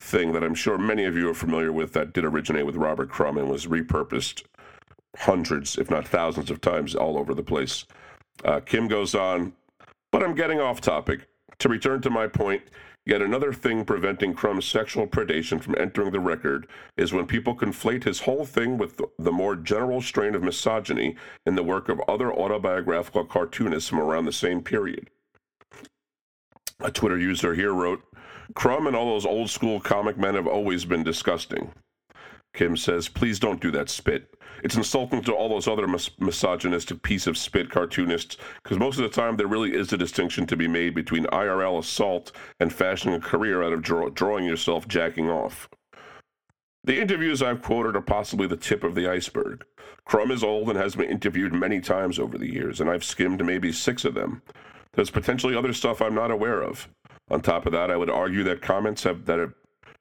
thing 0.00 0.32
that 0.32 0.42
I'm 0.42 0.54
sure 0.54 0.78
many 0.78 1.04
of 1.04 1.16
you 1.16 1.28
are 1.28 1.34
familiar 1.34 1.72
with 1.72 1.92
that 1.92 2.12
did 2.12 2.24
originate 2.24 2.66
with 2.66 2.76
Robert 2.76 3.10
Crumb 3.10 3.36
and 3.36 3.48
was 3.48 3.66
repurposed 3.66 4.42
hundreds, 5.16 5.76
if 5.78 5.90
not 5.90 6.08
thousands 6.08 6.50
of 6.50 6.60
times 6.60 6.94
all 6.94 7.18
over 7.18 7.34
the 7.34 7.42
place. 7.42 7.84
Uh, 8.44 8.60
Kim 8.60 8.88
goes 8.88 9.14
on, 9.14 9.52
but 10.12 10.22
I'm 10.22 10.34
getting 10.34 10.60
off 10.60 10.80
topic. 10.80 11.28
To 11.58 11.68
return 11.68 12.00
to 12.02 12.10
my 12.10 12.26
point, 12.26 12.62
Yet 13.06 13.22
another 13.22 13.52
thing 13.52 13.84
preventing 13.84 14.34
Crumb's 14.34 14.66
sexual 14.66 15.06
predation 15.06 15.60
from 15.60 15.74
entering 15.78 16.12
the 16.12 16.20
record 16.20 16.66
is 16.96 17.12
when 17.12 17.26
people 17.26 17.56
conflate 17.56 18.04
his 18.04 18.20
whole 18.20 18.44
thing 18.44 18.76
with 18.76 19.00
the 19.18 19.32
more 19.32 19.56
general 19.56 20.02
strain 20.02 20.34
of 20.34 20.42
misogyny 20.42 21.16
in 21.46 21.54
the 21.54 21.62
work 21.62 21.88
of 21.88 22.00
other 22.06 22.32
autobiographical 22.32 23.24
cartoonists 23.24 23.88
from 23.88 24.00
around 24.00 24.26
the 24.26 24.32
same 24.32 24.62
period. 24.62 25.08
A 26.80 26.90
Twitter 26.90 27.18
user 27.18 27.54
here 27.54 27.72
wrote, 27.72 28.02
Crumb 28.54 28.86
and 28.86 28.94
all 28.94 29.06
those 29.06 29.26
old 29.26 29.48
school 29.48 29.80
comic 29.80 30.18
men 30.18 30.34
have 30.34 30.46
always 30.46 30.84
been 30.84 31.02
disgusting. 31.02 31.72
Kim 32.54 32.76
says, 32.76 33.08
please 33.08 33.38
don't 33.38 33.60
do 33.60 33.70
that 33.70 33.88
spit. 33.88 34.34
It's 34.62 34.76
insulting 34.76 35.22
to 35.22 35.32
all 35.32 35.48
those 35.48 35.68
other 35.68 35.86
mis- 35.86 36.10
misogynistic 36.18 37.02
piece 37.02 37.26
of 37.26 37.38
spit 37.38 37.70
cartoonists 37.70 38.36
because 38.62 38.78
most 38.78 38.98
of 38.98 39.04
the 39.04 39.08
time 39.08 39.36
there 39.36 39.46
really 39.46 39.74
is 39.74 39.92
a 39.92 39.96
distinction 39.96 40.46
to 40.46 40.56
be 40.56 40.68
made 40.68 40.94
between 40.94 41.24
IRL 41.26 41.78
assault 41.78 42.32
and 42.58 42.72
fashioning 42.72 43.16
a 43.16 43.20
career 43.20 43.62
out 43.62 43.72
of 43.72 43.82
draw- 43.82 44.10
drawing 44.10 44.44
yourself 44.44 44.86
jacking 44.88 45.30
off. 45.30 45.68
The 46.82 47.00
interviews 47.00 47.42
I've 47.42 47.62
quoted 47.62 47.94
are 47.94 48.00
possibly 48.02 48.46
the 48.46 48.56
tip 48.56 48.84
of 48.84 48.94
the 48.94 49.06
iceberg. 49.06 49.64
Crumb 50.06 50.30
is 50.30 50.42
old 50.42 50.68
and 50.70 50.78
has 50.78 50.96
been 50.96 51.10
interviewed 51.10 51.52
many 51.52 51.80
times 51.80 52.18
over 52.18 52.38
the 52.38 52.50
years, 52.50 52.80
and 52.80 52.88
I've 52.88 53.04
skimmed 53.04 53.44
maybe 53.44 53.70
six 53.70 54.04
of 54.04 54.14
them. 54.14 54.42
There's 54.94 55.10
potentially 55.10 55.54
other 55.54 55.72
stuff 55.72 56.00
I'm 56.00 56.14
not 56.14 56.30
aware 56.30 56.62
of. 56.62 56.88
On 57.30 57.40
top 57.40 57.66
of 57.66 57.72
that, 57.72 57.90
I 57.90 57.96
would 57.96 58.10
argue 58.10 58.42
that 58.44 58.62
comments 58.62 59.04
have, 59.04 59.26
that 59.26 59.38
have 59.38 59.52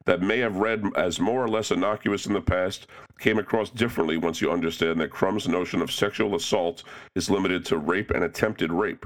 that 0.09 0.23
may 0.23 0.39
have 0.39 0.55
read 0.55 0.83
as 0.95 1.19
more 1.19 1.43
or 1.43 1.47
less 1.47 1.69
innocuous 1.69 2.25
in 2.25 2.33
the 2.33 2.41
past 2.41 2.87
came 3.19 3.37
across 3.37 3.69
differently 3.69 4.17
once 4.17 4.41
you 4.41 4.51
understand 4.51 4.99
that 4.99 5.11
Crumb's 5.11 5.47
notion 5.47 5.83
of 5.83 5.91
sexual 5.91 6.33
assault 6.33 6.83
is 7.13 7.29
limited 7.29 7.63
to 7.65 7.77
rape 7.77 8.09
and 8.09 8.23
attempted 8.23 8.73
rape. 8.73 9.05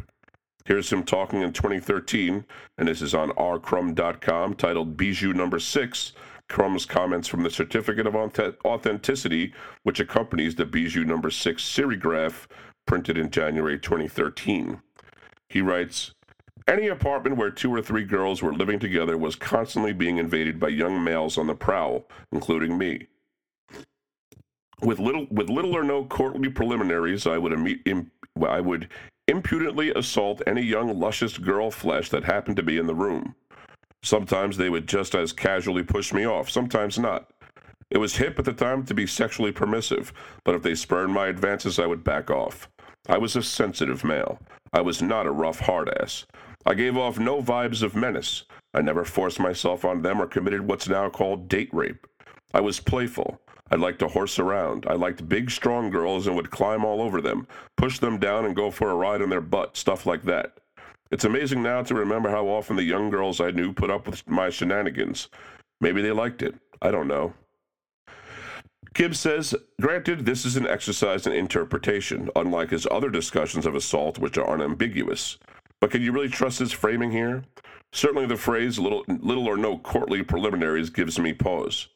Here's 0.64 0.90
him 0.90 1.04
talking 1.04 1.42
in 1.42 1.52
2013, 1.52 2.46
and 2.78 2.88
this 2.88 3.02
is 3.02 3.14
on 3.14 3.32
rcrumb.com, 3.32 4.54
titled 4.54 4.96
Bijou 4.96 5.34
Number 5.34 5.60
Six 5.60 6.14
Crumb's 6.48 6.86
comments 6.86 7.28
from 7.28 7.44
the 7.44 7.52
Certificate 7.52 8.08
of 8.08 8.16
Authenticity, 8.16 9.54
which 9.84 10.00
accompanies 10.00 10.56
the 10.56 10.66
Bijou 10.66 11.04
Number 11.04 11.32
Six 11.32 11.64
serigraph 11.64 12.48
printed 12.86 13.18
in 13.18 13.30
January 13.30 13.78
2013. 13.78 14.82
He 15.50 15.60
writes, 15.60 16.14
any 16.68 16.88
apartment 16.88 17.38
where 17.38 17.52
two 17.52 17.74
or 17.74 17.82
three 17.82 18.04
girls 18.04 18.42
were 18.42 18.54
living 18.54 18.80
together 18.80 19.18
was 19.18 19.36
constantly 19.36 19.94
being 19.94 20.18
invaded 20.18 20.60
by 20.60 20.70
young 20.70 21.04
males 21.04 21.38
on 21.38 21.48
the 21.48 21.56
prowl, 21.56 22.06
including 22.32 22.78
me. 22.78 23.08
With 24.82 25.00
little, 25.00 25.28
with 25.30 25.50
little 25.50 25.76
or 25.76 25.84
no 25.84 26.06
courtly 26.06 26.50
preliminaries, 26.50 27.26
I 27.28 27.38
would, 27.38 27.54
I 28.46 28.62
would 28.62 28.90
impudently 29.28 29.92
assault 29.92 30.42
any 30.46 30.62
young 30.62 31.00
luscious 31.00 31.38
girl 31.38 31.72
flesh 31.72 32.10
that 32.10 32.24
happened 32.24 32.58
to 32.58 32.64
be 32.64 32.78
in 32.78 32.88
the 32.88 32.96
room. 32.96 33.36
Sometimes 34.04 34.58
they 34.58 34.70
would 34.70 34.88
just 34.88 35.16
as 35.16 35.32
casually 35.32 35.84
push 35.84 36.12
me 36.12 36.26
off, 36.26 36.50
sometimes 36.50 37.00
not. 37.00 37.30
It 37.90 38.00
was 38.00 38.18
hip 38.18 38.38
at 38.40 38.46
the 38.46 38.54
time 38.54 38.84
to 38.86 38.94
be 38.94 39.08
sexually 39.08 39.52
permissive, 39.52 40.12
but 40.44 40.56
if 40.56 40.64
they 40.64 40.76
spurned 40.76 41.14
my 41.14 41.28
advances, 41.28 41.80
I 41.80 41.86
would 41.86 42.04
back 42.04 42.30
off. 42.30 42.68
I 43.08 43.18
was 43.18 43.36
a 43.36 43.44
sensitive 43.44 44.04
male. 44.04 44.40
I 44.74 44.82
was 44.82 45.02
not 45.02 45.28
a 45.28 45.32
rough 45.32 45.60
hard 45.60 45.90
ass. 46.02 46.26
I 46.66 46.74
gave 46.74 46.98
off 46.98 47.20
no 47.20 47.42
vibes 47.42 47.84
of 47.84 47.96
menace. 47.96 48.44
I 48.74 48.82
never 48.82 49.04
forced 49.04 49.40
myself 49.40 49.84
on 49.84 50.02
them 50.02 50.22
or 50.22 50.28
committed 50.28 50.68
what's 50.68 50.88
now 50.88 51.10
called 51.10 51.50
date 51.50 51.70
rape. 51.74 52.08
I 52.54 52.62
was 52.62 52.80
playful. 52.80 53.42
I 53.70 53.76
liked 53.76 54.00
to 54.00 54.08
horse 54.08 54.40
around. 54.40 54.86
I 54.88 54.94
liked 54.94 55.28
big, 55.28 55.50
strong 55.50 55.90
girls 55.90 56.28
and 56.28 56.36
would 56.36 56.52
climb 56.52 56.86
all 56.86 57.02
over 57.02 57.22
them, 57.22 57.48
push 57.76 58.00
them 58.00 58.18
down 58.18 58.46
and 58.46 58.56
go 58.56 58.72
for 58.72 58.92
a 58.92 58.96
ride 58.96 59.22
on 59.22 59.30
their 59.30 59.42
butt, 59.42 59.76
stuff 59.76 60.06
like 60.06 60.24
that. 60.24 60.58
It's 61.12 61.26
amazing 61.26 61.62
now 61.62 61.84
to 61.84 61.96
remember 61.96 62.30
how 62.30 62.48
often 62.48 62.76
the 62.76 62.84
young 62.84 63.10
girls 63.10 63.42
I 63.42 63.52
knew 63.52 63.74
put 63.74 63.92
up 63.92 64.08
with 64.08 64.28
my 64.28 64.50
shenanigans. 64.50 65.28
Maybe 65.82 66.02
they 66.02 66.12
liked 66.12 66.42
it. 66.42 66.56
I 66.82 66.92
don't 66.92 67.08
know. 67.08 67.34
Gibbs 68.94 69.20
says, 69.20 69.56
granted, 69.82 70.26
this 70.26 70.46
is 70.46 70.56
an 70.56 70.68
exercise 70.68 71.26
in 71.26 71.34
interpretation, 71.34 72.30
unlike 72.36 72.70
his 72.70 72.88
other 72.92 73.10
discussions 73.10 73.66
of 73.66 73.76
assault, 73.76 74.20
which 74.20 74.38
are 74.38 74.50
unambiguous. 74.50 75.38
But 75.84 75.92
can 75.92 76.02
you 76.02 76.14
really 76.14 76.30
trust 76.30 76.60
his 76.60 76.72
framing 76.72 77.12
here? 77.12 77.44
Certainly 77.92 78.28
the 78.28 78.38
phrase 78.38 78.80
little, 78.80 79.04
little 79.06 79.48
or 79.48 79.58
no 79.58 79.78
courtly 79.78 80.24
preliminaries 80.24 80.90
gives 80.90 81.20
me 81.20 81.34
pause. 81.34 81.90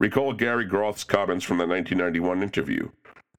Recall 0.00 0.32
Gary 0.32 0.64
Groth's 0.64 1.04
comments 1.04 1.44
from 1.44 1.58
the 1.58 1.64
1991 1.64 2.42
interview. 2.42 2.88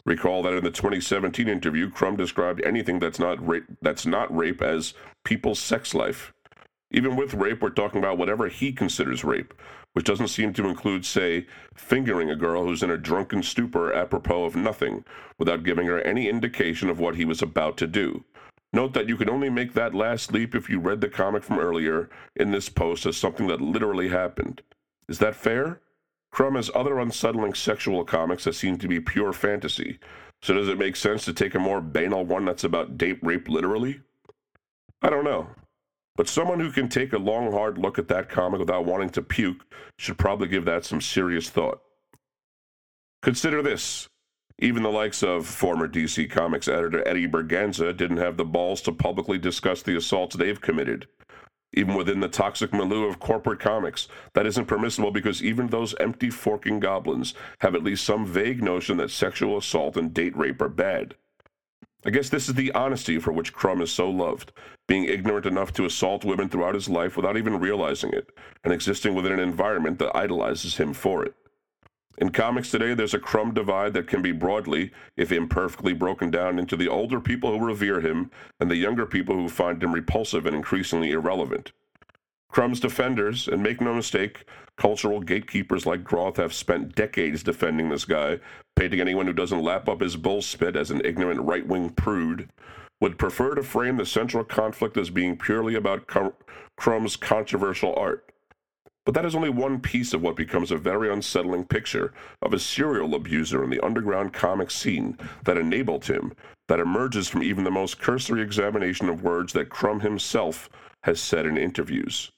Recall 0.06 0.44
that 0.44 0.54
in 0.54 0.64
the 0.64 0.72
2017 0.72 1.50
interview, 1.50 1.90
Crumb 1.90 2.16
described 2.16 2.64
anything 2.64 3.00
that's 3.00 3.20
not 3.20 3.40
that's 3.82 4.06
not 4.06 4.34
rape 4.34 4.62
as 4.62 4.94
people's 5.26 5.60
sex 5.60 5.94
life. 5.94 6.32
Even 6.92 7.18
with 7.18 7.34
rape, 7.34 7.62
we're 7.62 7.70
talking 7.70 8.00
about 8.00 8.18
whatever 8.18 8.48
he 8.48 8.72
considers 8.72 9.26
rape, 9.26 9.54
which 9.92 10.06
doesn't 10.06 10.30
seem 10.30 10.54
to 10.54 10.70
include, 10.70 11.06
say, 11.06 11.48
fingering 11.76 12.30
a 12.30 12.36
girl 12.38 12.64
who's 12.64 12.82
in 12.82 12.92
a 12.92 12.98
drunken 12.98 13.44
stupor 13.44 13.94
apropos 13.94 14.46
of 14.46 14.56
nothing, 14.56 15.04
without 15.38 15.64
giving 15.64 15.88
her 15.88 16.00
any 16.00 16.30
indication 16.30 16.90
of 16.90 16.98
what 16.98 17.18
he 17.18 17.26
was 17.26 17.42
about 17.42 17.76
to 17.76 17.88
do. 17.88 18.24
Note 18.74 18.94
that 18.94 19.10
you 19.10 19.18
can 19.18 19.30
only 19.30 19.50
make 19.50 19.74
that 19.74 19.94
last 19.94 20.32
leap 20.32 20.56
if 20.56 20.70
you 20.70 20.80
read 20.80 21.02
the 21.02 21.10
comic 21.10 21.44
from 21.44 21.60
earlier 21.60 22.10
in 22.36 22.52
this 22.52 22.70
post 22.70 23.06
as 23.06 23.18
something 23.18 23.48
that 23.48 23.60
literally 23.60 24.10
happened. 24.10 24.62
Is 25.10 25.20
that 25.20 25.36
fair? 25.36 25.82
Crumb 26.32 26.56
has 26.56 26.72
other 26.74 27.00
unsettling 27.00 27.54
sexual 27.54 28.06
comics 28.06 28.46
that 28.46 28.56
seem 28.56 28.78
to 28.78 28.88
be 28.88 29.02
pure 29.02 29.34
fantasy. 29.34 30.00
So 30.42 30.54
does 30.54 30.70
it 30.70 30.80
make 30.80 30.96
sense 30.96 31.26
to 31.26 31.34
take 31.34 31.54
a 31.54 31.60
more 31.60 31.82
banal 31.82 32.24
one 32.24 32.46
that's 32.46 32.64
about 32.64 32.98
date 32.98 33.20
rape 33.22 33.50
literally? 33.50 34.00
I 35.02 35.10
don't 35.10 35.26
know. 35.26 35.48
But 36.16 36.30
someone 36.30 36.60
who 36.60 36.72
can 36.72 36.88
take 36.88 37.14
a 37.14 37.18
long, 37.18 37.52
hard 37.52 37.78
look 37.78 38.00
at 38.00 38.08
that 38.08 38.30
comic 38.30 38.60
without 38.60 38.86
wanting 38.86 39.10
to 39.12 39.22
puke 39.22 39.66
should 39.98 40.18
probably 40.18 40.48
give 40.48 40.66
that 40.66 40.86
some 40.86 41.02
serious 41.02 41.50
thought. 41.50 41.82
Consider 43.22 43.62
this 43.62 44.08
even 44.62 44.84
the 44.84 44.90
likes 44.90 45.24
of 45.24 45.48
former 45.48 45.88
DC 45.88 46.30
Comics 46.30 46.68
editor 46.68 47.06
Eddie 47.08 47.28
Berganza 47.28 47.98
didn't 47.98 48.18
have 48.18 48.38
the 48.38 48.46
balls 48.46 48.80
to 48.84 48.92
publicly 48.92 49.40
discuss 49.40 49.82
the 49.82 49.98
assaults 49.98 50.36
they've 50.36 50.62
committed. 50.62 51.08
Even 51.74 51.96
within 51.96 52.20
the 52.20 52.28
toxic 52.28 52.72
milieu 52.72 53.08
of 53.08 53.20
corporate 53.20 53.60
comics, 53.60 54.08
that 54.34 54.46
isn't 54.46 54.68
permissible 54.68 55.10
because 55.10 55.44
even 55.44 55.68
those 55.68 55.96
empty 56.00 56.30
forking 56.30 56.80
goblins 56.80 57.34
have 57.62 57.74
at 57.74 57.84
least 57.84 58.06
some 58.06 58.24
vague 58.26 58.62
notion 58.62 58.98
that 58.98 59.10
sexual 59.10 59.58
assault 59.58 59.98
and 59.98 60.14
date 60.14 60.38
rape 60.38 60.62
are 60.62 60.70
bad. 60.70 61.16
I 62.06 62.12
guess 62.12 62.30
this 62.30 62.48
is 62.48 62.56
the 62.56 62.72
honesty 62.74 63.20
for 63.20 63.32
which 63.32 63.54
Crumb 63.54 63.82
is 63.82 63.92
so 63.92 64.10
loved, 64.10 64.52
being 64.88 65.06
ignorant 65.06 65.46
enough 65.46 65.72
to 65.74 65.86
assault 65.86 66.26
women 66.26 66.50
throughout 66.50 66.76
his 66.76 66.90
life 66.90 67.16
without 67.16 67.38
even 67.38 67.60
realizing 67.60 68.12
it, 68.12 68.30
and 68.64 68.74
existing 68.74 69.16
within 69.16 69.32
an 69.32 69.40
environment 69.40 69.98
that 70.00 70.16
idolizes 70.16 70.78
him 70.78 70.94
for 70.94 71.24
it. 71.26 71.34
In 72.18 72.30
comics 72.30 72.70
today, 72.70 72.94
there's 72.94 73.14
a 73.14 73.20
crumb 73.20 73.54
divide 73.54 73.94
that 73.94 74.08
can 74.08 74.22
be 74.22 74.32
broadly, 74.32 74.92
if 75.18 75.32
imperfectly, 75.32 75.94
broken 75.94 76.30
down 76.30 76.60
into 76.60 76.76
the 76.76 76.88
older 76.88 77.20
people 77.20 77.58
who 77.58 77.66
revere 77.66 78.02
him 78.02 78.30
and 78.60 78.70
the 78.70 78.76
younger 78.76 79.06
people 79.06 79.36
who 79.36 79.50
find 79.50 79.82
him 79.82 79.94
repulsive 79.94 80.46
and 80.46 80.56
increasingly 80.56 81.12
irrelevant. 81.12 81.72
Crumb's 82.50 82.82
defenders, 82.82 83.48
and 83.48 83.64
make 83.64 83.80
no 83.80 83.94
mistake, 83.94 84.44
cultural 84.76 85.22
gatekeepers 85.22 85.86
like 85.86 86.04
Groth 86.04 86.38
have 86.38 86.54
spent 86.54 86.96
decades 86.96 87.44
defending 87.44 87.90
this 87.90 88.04
guy, 88.04 88.40
painting 88.76 89.00
anyone 89.00 89.26
who 89.26 89.34
doesn't 89.34 89.64
lap 89.64 89.88
up 89.88 90.02
his 90.02 90.18
bull 90.18 90.42
spit 90.42 90.76
as 90.76 90.92
an 90.92 91.02
ignorant 91.06 91.42
right 91.42 91.66
wing 91.66 91.92
prude, 91.92 92.50
would 93.00 93.18
prefer 93.18 93.56
to 93.56 93.64
frame 93.64 93.98
the 93.98 94.06
central 94.06 94.44
conflict 94.44 94.98
as 94.98 95.10
being 95.10 95.38
purely 95.38 95.76
about 95.76 96.08
Crumb's 96.76 97.16
controversial 97.16 97.96
art. 97.96 98.31
But 99.06 99.16
that 99.16 99.26
is 99.26 99.36
only 99.36 99.50
one 99.50 99.80
piece 99.80 100.14
of 100.14 100.22
what 100.22 100.36
becomes 100.36 100.70
a 100.70 100.78
very 100.78 101.12
unsettling 101.12 101.66
picture 101.66 102.14
of 102.42 102.54
a 102.54 102.60
serial 102.60 103.16
abuser 103.16 103.64
in 103.64 103.72
the 103.72 103.84
underground 103.84 104.32
comic 104.32 104.70
scene 104.70 105.18
that 105.46 105.58
enabled 105.58 106.06
him, 106.06 106.34
that 106.68 106.80
emerges 106.80 107.28
from 107.28 107.42
even 107.42 107.64
the 107.64 107.72
most 107.72 108.00
cursory 108.00 108.42
examination 108.42 109.10
of 109.10 109.24
words 109.24 109.54
that 109.54 109.70
Crumb 109.70 110.02
himself 110.02 110.70
has 111.04 111.20
said 111.20 111.48
in 111.48 111.58
interviews. 111.58 112.32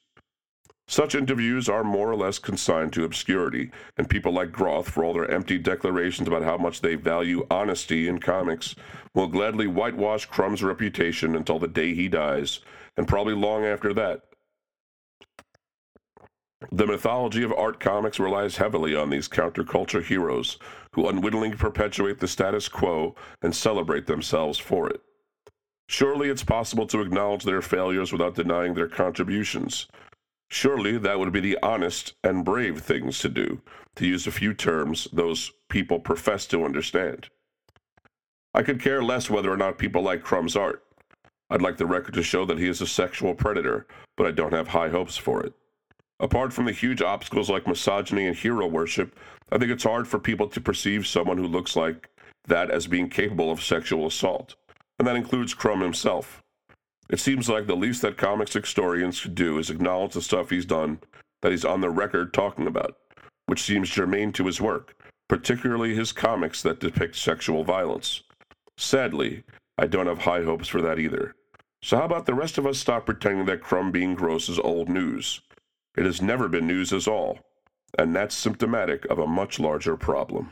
Such 0.88 1.16
interviews 1.16 1.70
are 1.70 1.84
more 1.84 2.12
or 2.12 2.16
less 2.16 2.40
consigned 2.40 2.94
to 2.94 3.06
obscurity, 3.06 3.72
and 3.98 4.10
people 4.10 4.34
like 4.34 4.52
Groth, 4.52 4.90
for 4.90 5.04
all 5.04 5.14
their 5.14 5.32
empty 5.32 5.58
declarations 5.58 6.28
about 6.28 6.44
how 6.44 6.58
much 6.58 6.82
they 6.82 6.96
value 6.96 7.46
honesty 7.50 8.08
in 8.08 8.20
comics, 8.20 8.76
will 9.16 9.28
gladly 9.28 9.68
whitewash 9.68 10.26
Crumb's 10.26 10.64
reputation 10.64 11.36
until 11.36 11.58
the 11.58 11.68
day 11.68 11.94
he 11.94 12.10
dies, 12.10 12.60
and 12.98 13.08
probably 13.08 13.34
long 13.34 13.66
after 13.66 13.94
that, 13.94 14.24
the 16.72 16.88
mythology 16.88 17.44
of 17.44 17.54
art 17.54 17.80
comics 17.80 18.20
relies 18.20 18.58
heavily 18.58 18.96
on 18.96 19.10
these 19.10 19.28
counterculture 19.28 20.04
heroes 20.04 20.58
who 20.94 21.08
unwittingly 21.08 21.52
perpetuate 21.52 22.20
the 22.20 22.28
status 22.28 22.68
quo 22.70 23.16
and 23.42 23.56
celebrate 23.56 24.06
themselves 24.06 24.58
for 24.58 24.90
it. 24.90 25.02
Surely 25.88 26.30
it's 26.30 26.44
possible 26.44 26.88
to 26.88 27.02
acknowledge 27.02 27.44
their 27.44 27.62
failures 27.62 28.12
without 28.12 28.36
denying 28.36 28.74
their 28.74 28.88
contributions. 28.88 29.88
Surely 30.50 30.98
that 30.98 31.20
would 31.20 31.32
be 31.32 31.40
the 31.40 31.58
honest 31.64 32.14
and 32.24 32.46
brave 32.46 32.82
things 32.82 33.20
to 33.20 33.30
do, 33.30 33.62
to 33.96 34.08
use 34.08 34.28
a 34.28 34.32
few 34.32 34.54
terms 34.54 35.08
those 35.12 35.52
people 35.70 36.00
profess 36.00 36.46
to 36.46 36.64
understand. 36.64 37.30
I 38.54 38.62
could 38.62 38.80
care 38.80 39.04
less 39.04 39.30
whether 39.30 39.52
or 39.52 39.58
not 39.58 39.80
people 39.80 40.04
like 40.04 40.24
Crumb's 40.24 40.56
art. 40.56 40.84
I'd 41.50 41.62
like 41.62 41.78
the 41.78 41.86
record 41.86 42.14
to 42.16 42.24
show 42.24 42.46
that 42.46 42.60
he 42.60 42.68
is 42.68 42.82
a 42.82 42.88
sexual 42.88 43.34
predator, 43.34 43.88
but 44.16 44.28
I 44.28 44.32
don't 44.32 44.54
have 44.54 44.68
high 44.68 44.90
hopes 44.90 45.18
for 45.18 45.44
it. 45.44 45.54
Apart 46.24 46.54
from 46.54 46.66
the 46.66 46.72
huge 46.72 47.02
obstacles 47.02 47.50
like 47.50 47.68
misogyny 47.68 48.26
and 48.26 48.36
hero 48.36 48.66
worship, 48.66 49.20
I 49.52 49.58
think 49.58 49.72
it's 49.72 49.84
hard 49.84 50.08
for 50.08 50.18
people 50.18 50.48
to 50.48 50.62
perceive 50.62 51.06
someone 51.06 51.38
who 51.38 51.48
looks 51.48 51.76
like 51.76 52.10
that 52.48 52.72
as 52.72 52.88
being 52.88 53.10
capable 53.10 53.52
of 53.52 53.62
sexual 53.62 54.08
assault. 54.08 54.56
And 54.98 55.08
that 55.08 55.18
includes 55.18 55.54
Crumb 55.54 55.82
himself. 55.82 56.42
It 57.10 57.20
seems 57.20 57.50
like 57.50 57.68
the 57.68 57.76
least 57.76 58.02
that 58.02 58.18
comics 58.18 58.54
historians 58.54 59.20
could 59.20 59.36
do 59.36 59.58
is 59.58 59.70
acknowledge 59.70 60.14
the 60.14 60.22
stuff 60.22 60.50
he's 60.50 60.66
done 60.66 61.00
that 61.42 61.52
he's 61.52 61.66
on 61.66 61.82
the 61.82 61.90
record 61.90 62.34
talking 62.34 62.68
about, 62.68 62.96
which 63.48 63.62
seems 63.62 63.90
germane 63.90 64.32
to 64.32 64.46
his 64.46 64.62
work, 64.62 64.96
particularly 65.28 65.94
his 65.94 66.14
comics 66.14 66.62
that 66.62 66.80
depict 66.80 67.18
sexual 67.18 67.66
violence. 67.66 68.24
Sadly, 68.78 69.44
I 69.78 69.88
don't 69.88 70.08
have 70.08 70.20
high 70.20 70.44
hopes 70.44 70.70
for 70.70 70.82
that 70.82 71.00
either. 71.00 71.36
So, 71.82 71.98
how 71.98 72.06
about 72.06 72.26
the 72.26 72.34
rest 72.34 72.58
of 72.58 72.66
us 72.66 72.80
stop 72.80 73.06
pretending 73.06 73.46
that 73.48 73.62
Crumb 73.62 73.92
being 73.92 74.16
gross 74.16 74.48
is 74.48 74.58
old 74.58 74.88
news? 74.88 75.42
It 75.96 76.06
has 76.06 76.22
never 76.22 76.48
been 76.48 76.68
news 76.68 76.92
at 76.92 77.08
all, 77.08 77.40
and 77.98 78.16
that's 78.16 78.36
symptomatic 78.36 79.06
of 79.06 79.20
a 79.20 79.28
much 79.28 79.60
larger 79.60 79.96
problem. 79.96 80.52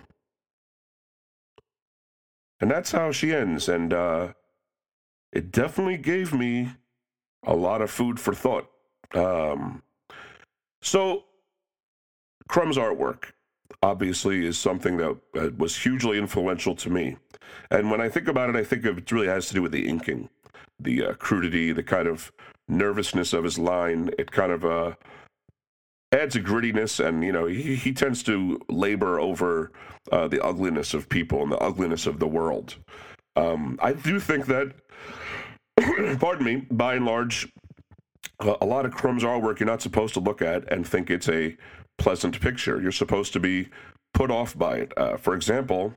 And 2.60 2.70
that's 2.70 2.92
how 2.92 3.12
she 3.12 3.34
ends, 3.34 3.68
and 3.68 3.92
uh, 3.92 4.34
it 5.34 5.52
definitely 5.52 5.98
gave 5.98 6.34
me 6.34 6.70
a 7.44 7.56
lot 7.56 7.82
of 7.82 7.90
food 7.90 8.20
for 8.20 8.36
thought. 8.36 8.70
Um, 9.16 9.82
so, 10.82 11.24
Crumb's 12.48 12.78
artwork 12.78 13.32
obviously 13.82 14.46
is 14.46 14.60
something 14.60 14.98
that 14.98 15.58
was 15.58 15.76
hugely 15.76 16.18
influential 16.18 16.76
to 16.76 16.90
me. 16.90 17.18
And 17.72 17.90
when 17.90 18.02
I 18.02 18.10
think 18.10 18.28
about 18.28 18.50
it, 18.50 18.56
I 18.56 18.64
think 18.64 18.86
it 18.86 19.12
really 19.12 19.28
has 19.28 19.48
to 19.48 19.54
do 19.54 19.62
with 19.62 19.72
the 19.72 19.88
inking, 19.88 20.30
the 20.80 21.06
uh, 21.06 21.14
crudity, 21.14 21.72
the 21.72 21.84
kind 21.84 22.08
of 22.08 22.32
nervousness 22.68 23.34
of 23.34 23.44
his 23.44 23.58
line. 23.58 24.12
It 24.20 24.32
kind 24.32 24.52
of 24.52 24.66
uh, 24.66 24.92
adds 26.12 26.36
a 26.36 26.42
grittiness, 26.42 27.04
and 27.04 27.24
you 27.24 27.32
know 27.32 27.46
he, 27.46 27.76
he 27.76 27.94
tends 27.94 28.24
to 28.24 28.60
labor 28.70 29.20
over 29.20 29.72
uh, 30.12 30.28
the 30.28 30.44
ugliness 30.44 30.94
of 30.94 31.10
people 31.10 31.44
and 31.44 31.52
the 31.52 31.58
ugliness 31.60 32.06
of 32.06 32.20
the 32.20 32.28
world. 32.28 32.76
Um, 33.36 33.80
I 33.82 33.94
do 33.94 34.20
think 34.20 34.46
that, 34.48 34.74
pardon 36.20 36.46
me, 36.46 36.68
by 36.70 36.96
and 36.96 37.06
large, 37.06 37.48
a 38.40 38.66
lot 38.66 38.86
of 38.86 38.94
Crumb's 38.94 39.24
artwork 39.24 39.60
you're 39.60 39.68
not 39.68 39.82
supposed 39.82 40.14
to 40.16 40.20
look 40.20 40.42
at 40.42 40.72
and 40.72 40.86
think 40.86 41.10
it's 41.10 41.30
a 41.30 41.56
pleasant 41.98 42.40
picture. 42.42 42.82
You're 42.82 42.92
supposed 42.92 43.34
to 43.34 43.40
be 43.40 43.70
put 44.14 44.32
off 44.32 44.58
by 44.58 44.78
it. 44.78 44.94
Uh, 44.98 45.18
for 45.18 45.36
example, 45.36 45.96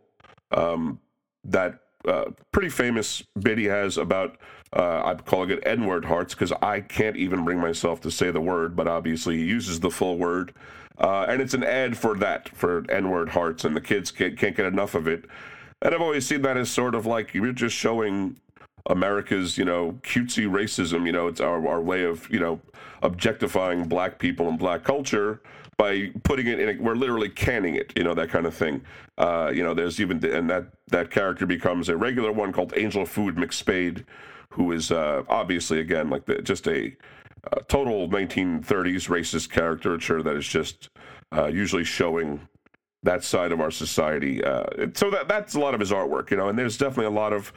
um, 0.53 1.01
that 1.45 1.81
uh, 2.07 2.27
pretty 2.53 2.69
famous 2.69 3.23
bit 3.41 3.59
he 3.59 3.65
has 3.65 3.97
about, 3.97 4.37
uh, 4.75 5.03
I'm 5.05 5.19
calling 5.21 5.51
it 5.51 5.63
N 5.65 5.87
word 5.87 6.05
hearts 6.05 6.35
because 6.35 6.53
I 6.61 6.81
can't 6.81 7.17
even 7.17 7.45
bring 7.45 7.61
myself 7.61 8.01
to 8.03 8.11
say 8.11 8.31
the 8.31 8.41
word, 8.41 8.75
but 8.75 8.89
obviously 8.89 9.37
he 9.37 9.45
uses 9.45 9.81
the 9.81 9.91
full 9.91 10.19
word. 10.19 10.53
Uh, 10.99 11.27
and 11.29 11.41
it's 11.41 11.55
an 11.55 11.65
ad 11.65 11.97
for 11.97 12.17
that, 12.19 12.49
for 12.51 12.85
N 12.89 13.11
word 13.11 13.31
hearts, 13.31 13.65
and 13.65 13.77
the 13.77 13.81
kids 13.81 14.11
can't, 14.11 14.37
can't 14.39 14.57
get 14.57 14.67
enough 14.67 14.95
of 14.95 15.07
it. 15.07 15.25
And 15.83 15.95
I've 15.95 16.01
always 16.01 16.27
seen 16.27 16.43
that 16.43 16.57
as 16.57 16.71
sort 16.71 16.95
of 16.95 17.07
like 17.07 17.35
you're 17.35 17.53
just 17.53 17.77
showing 17.77 18.37
America's, 18.87 19.59
you 19.59 19.65
know, 19.65 19.99
cutesy 20.03 20.49
racism. 20.49 21.07
You 21.07 21.13
know, 21.13 21.27
it's 21.27 21.41
our, 21.41 21.67
our 21.67 21.81
way 21.81 22.05
of, 22.05 22.29
you 22.31 22.39
know, 22.39 22.61
objectifying 23.03 23.85
black 23.85 24.19
people 24.19 24.49
and 24.49 24.59
black 24.59 24.83
culture 24.83 25.41
by 25.77 26.11
putting 26.23 26.47
it 26.47 26.61
in. 26.61 26.69
A, 26.69 26.83
we're 26.83 26.95
literally 26.95 27.29
canning 27.29 27.75
it. 27.75 27.93
You 27.97 28.05
know, 28.05 28.15
that 28.15 28.31
kind 28.31 28.47
of 28.47 28.55
thing. 28.55 28.83
Uh, 29.19 29.53
you 29.55 29.63
know, 29.63 29.75
there's 29.75 30.01
even 30.01 30.25
and 30.25 30.49
that 30.51 30.67
that 30.89 31.11
character 31.11 31.47
becomes 31.47 31.89
a 31.89 31.97
regular 31.97 32.33
one 32.33 32.53
called 32.53 32.73
Angel 32.77 33.07
Food 33.07 33.37
McSpade, 33.37 34.05
who 34.51 34.73
is 34.73 34.91
uh, 34.91 35.23
obviously 35.29 35.81
again 35.81 36.11
like 36.11 36.27
the, 36.27 36.43
just 36.43 36.67
a 36.69 36.97
uh, 37.53 37.61
total 37.69 38.09
1930s 38.09 39.09
racist 39.09 39.51
caricature 39.51 40.23
that 40.23 40.37
is 40.37 40.47
just 40.47 40.89
uh, 41.37 41.47
usually 41.47 41.85
showing 41.85 42.41
that 43.03 43.23
side 43.23 43.53
of 43.53 43.61
our 43.61 43.71
society. 43.71 44.43
Uh, 44.43 44.65
so 44.95 45.11
that 45.11 45.29
that's 45.29 45.55
a 45.55 45.61
lot 45.61 45.75
of 45.75 45.81
his 45.81 45.93
artwork, 45.93 46.31
you 46.31 46.37
know, 46.37 46.49
and 46.49 46.59
there's 46.59 46.79
definitely 46.79 47.07
a 47.07 47.11
lot 47.11 47.33
of 47.33 47.53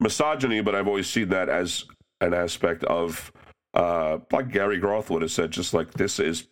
misogyny, 0.00 0.60
but 0.60 0.74
I've 0.74 0.86
always 0.86 1.08
seen 1.08 1.28
that 1.30 1.48
as 1.48 1.84
an 2.20 2.34
aspect 2.34 2.84
of, 2.84 3.32
uh, 3.74 4.18
like 4.30 4.50
Gary 4.50 4.78
Grothwood 4.78 5.22
has 5.22 5.32
said, 5.32 5.50
just 5.50 5.72
like 5.72 5.92
this 5.92 6.20
is 6.20 6.48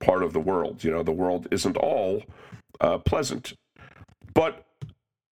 part 0.00 0.22
of 0.22 0.32
the 0.32 0.40
world. 0.40 0.84
You 0.84 0.90
know, 0.90 1.02
the 1.02 1.12
world 1.12 1.48
isn't 1.50 1.76
all 1.76 2.22
uh, 2.80 2.98
pleasant, 2.98 3.54
but 4.34 4.66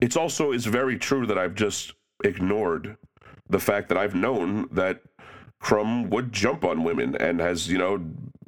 it's 0.00 0.16
also 0.16 0.52
is 0.52 0.66
very 0.66 0.98
true 0.98 1.26
that 1.26 1.38
I've 1.38 1.54
just 1.54 1.94
ignored 2.24 2.96
the 3.48 3.60
fact 3.60 3.88
that 3.88 3.98
I've 3.98 4.14
known 4.14 4.68
that 4.72 5.02
Crumb 5.60 6.10
would 6.10 6.32
jump 6.32 6.64
on 6.64 6.82
women 6.82 7.16
and 7.16 7.40
has, 7.40 7.68
you 7.68 7.78
know, 7.78 8.04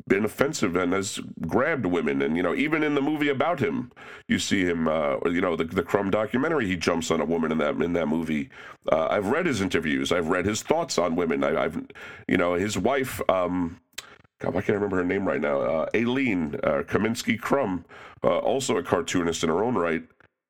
been 0.06 0.24
offensive 0.24 0.76
and 0.76 0.92
has 0.92 1.20
grabbed 1.46 1.86
women. 1.86 2.22
And, 2.22 2.36
you 2.36 2.42
know, 2.42 2.54
even 2.54 2.82
in 2.82 2.94
the 2.94 3.00
movie 3.00 3.28
about 3.28 3.60
him, 3.60 3.90
you 4.28 4.38
see 4.38 4.64
him, 4.64 4.88
uh, 4.88 5.16
you 5.26 5.40
know, 5.40 5.56
the, 5.56 5.64
the 5.64 5.82
Crumb 5.82 6.10
documentary, 6.10 6.66
he 6.66 6.76
jumps 6.76 7.10
on 7.10 7.20
a 7.20 7.24
woman 7.24 7.52
in 7.52 7.58
that, 7.58 7.76
in 7.76 7.92
that 7.94 8.06
movie. 8.06 8.50
Uh, 8.90 9.06
I've 9.10 9.28
read 9.28 9.46
his 9.46 9.60
interviews. 9.60 10.12
I've 10.12 10.28
read 10.28 10.44
his 10.44 10.62
thoughts 10.62 10.98
on 10.98 11.16
women. 11.16 11.42
I, 11.44 11.62
have 11.62 11.82
you 12.28 12.36
know, 12.36 12.54
his 12.54 12.76
wife, 12.76 13.20
um, 13.28 13.80
God, 14.40 14.56
I 14.56 14.60
can't 14.60 14.76
remember 14.76 14.96
her 14.96 15.04
name 15.04 15.26
right 15.26 15.40
now. 15.40 15.60
Uh, 15.60 15.86
Aline 15.94 16.56
uh, 16.62 16.82
Kominsky 16.82 17.40
Crumb, 17.40 17.84
uh, 18.22 18.38
also 18.38 18.76
a 18.76 18.82
cartoonist 18.82 19.42
in 19.42 19.48
her 19.48 19.62
own 19.62 19.74
right. 19.76 20.02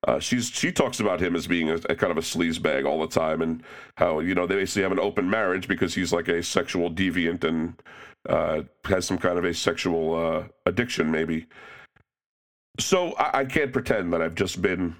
Uh, 0.06 0.18
she's 0.18 0.50
she 0.50 0.70
talks 0.70 1.00
about 1.00 1.20
him 1.20 1.34
as 1.34 1.46
being 1.46 1.70
a, 1.70 1.74
a 1.88 1.94
kind 1.94 2.10
of 2.10 2.18
a 2.18 2.20
sleaze 2.20 2.60
bag 2.60 2.84
all 2.84 3.00
the 3.00 3.08
time, 3.08 3.40
and 3.40 3.62
how 3.96 4.20
you 4.20 4.34
know 4.34 4.46
they 4.46 4.56
basically 4.56 4.82
have 4.82 4.92
an 4.92 4.98
open 4.98 5.28
marriage 5.28 5.66
because 5.66 5.94
he's 5.94 6.12
like 6.12 6.28
a 6.28 6.42
sexual 6.42 6.90
deviant 6.90 7.42
and 7.44 7.74
uh, 8.28 8.62
has 8.84 9.06
some 9.06 9.18
kind 9.18 9.38
of 9.38 9.44
a 9.44 9.54
sexual 9.54 10.14
uh, 10.14 10.44
addiction, 10.66 11.10
maybe. 11.10 11.46
So 12.78 13.12
I, 13.12 13.40
I, 13.40 13.44
can't 13.44 13.72
pretend 13.72 14.12
that 14.12 14.20
I've 14.20 14.34
just 14.34 14.60
been 14.60 14.96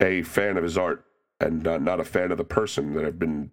a 0.00 0.22
fan 0.22 0.56
of 0.56 0.62
his 0.62 0.78
art 0.78 1.04
and 1.40 1.66
uh, 1.66 1.78
not 1.78 2.00
a 2.00 2.04
fan 2.04 2.32
of 2.32 2.38
the 2.38 2.44
person. 2.44 2.94
That 2.94 3.04
I've 3.04 3.18
been 3.18 3.50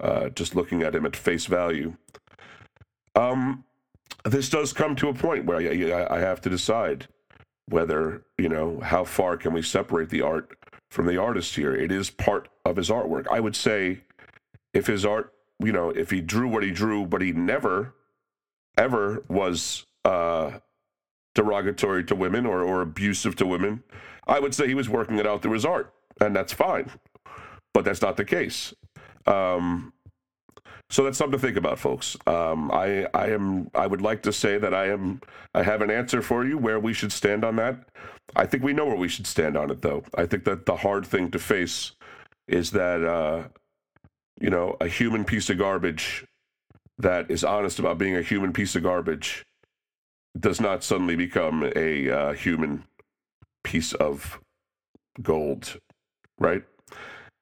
uh, 0.00 0.30
just 0.30 0.56
looking 0.56 0.82
at 0.82 0.94
him 0.94 1.06
at 1.06 1.14
face 1.14 1.46
value. 1.46 1.96
Um, 3.14 3.64
this 4.24 4.48
does 4.48 4.72
come 4.72 4.96
to 4.96 5.08
a 5.08 5.14
point 5.14 5.46
where 5.46 5.58
I, 5.58 6.16
I 6.16 6.20
have 6.20 6.40
to 6.42 6.50
decide 6.50 7.08
whether 7.68 8.24
you 8.36 8.48
know 8.48 8.80
how 8.80 9.04
far 9.04 9.36
can 9.36 9.52
we 9.52 9.62
separate 9.62 10.10
the 10.10 10.22
art 10.22 10.56
from 10.90 11.06
the 11.06 11.16
artist 11.16 11.54
here. 11.54 11.74
It 11.74 11.92
is 11.92 12.10
part 12.10 12.48
of 12.64 12.76
his 12.76 12.90
artwork. 12.90 13.26
I 13.30 13.40
would 13.40 13.56
say 13.56 14.00
if 14.74 14.86
his 14.86 15.04
art, 15.04 15.32
you 15.60 15.72
know, 15.72 15.90
if 15.90 16.10
he 16.10 16.20
drew 16.20 16.48
what 16.48 16.62
he 16.62 16.70
drew, 16.70 17.06
but 17.06 17.22
he 17.22 17.32
never 17.32 17.94
ever 18.76 19.22
was 19.28 19.86
uh, 20.04 20.52
derogatory 21.34 22.04
to 22.04 22.14
women 22.14 22.46
or, 22.46 22.62
or 22.62 22.82
abusive 22.82 23.36
to 23.36 23.46
women, 23.46 23.82
I 24.26 24.40
would 24.40 24.54
say 24.54 24.66
he 24.66 24.74
was 24.74 24.88
working 24.88 25.18
it 25.18 25.26
out 25.26 25.42
through 25.42 25.52
his 25.52 25.64
art, 25.64 25.92
and 26.20 26.34
that's 26.34 26.52
fine. 26.52 26.90
But 27.72 27.84
that's 27.84 28.02
not 28.02 28.16
the 28.16 28.24
case. 28.24 28.74
Um, 29.26 29.92
so 30.90 31.04
that's 31.04 31.16
something 31.16 31.38
to 31.38 31.46
think 31.46 31.56
about, 31.56 31.78
folks. 31.78 32.16
Um, 32.26 32.70
I 32.72 33.06
I 33.14 33.28
am 33.28 33.70
I 33.74 33.86
would 33.86 34.02
like 34.02 34.22
to 34.24 34.32
say 34.32 34.58
that 34.58 34.74
I 34.74 34.88
am 34.88 35.20
I 35.54 35.62
have 35.62 35.82
an 35.82 35.90
answer 35.90 36.20
for 36.20 36.44
you 36.44 36.58
where 36.58 36.80
we 36.80 36.92
should 36.92 37.12
stand 37.12 37.44
on 37.44 37.56
that. 37.56 37.76
I 38.34 38.44
think 38.46 38.64
we 38.64 38.72
know 38.72 38.86
where 38.86 38.96
we 38.96 39.08
should 39.08 39.26
stand 39.26 39.56
on 39.56 39.70
it, 39.70 39.82
though. 39.82 40.02
I 40.16 40.26
think 40.26 40.44
that 40.44 40.66
the 40.66 40.76
hard 40.76 41.06
thing 41.06 41.30
to 41.30 41.38
face 41.38 41.92
is 42.48 42.72
that 42.72 43.04
uh, 43.04 43.44
you 44.40 44.50
know 44.50 44.76
a 44.80 44.88
human 44.88 45.24
piece 45.24 45.48
of 45.48 45.58
garbage 45.58 46.26
that 46.98 47.30
is 47.30 47.44
honest 47.44 47.78
about 47.78 47.96
being 47.96 48.16
a 48.16 48.22
human 48.22 48.52
piece 48.52 48.74
of 48.74 48.82
garbage 48.82 49.46
does 50.38 50.60
not 50.60 50.82
suddenly 50.82 51.16
become 51.16 51.70
a 51.76 52.10
uh, 52.10 52.32
human 52.32 52.84
piece 53.62 53.92
of 53.94 54.40
gold, 55.22 55.78
right? 56.38 56.64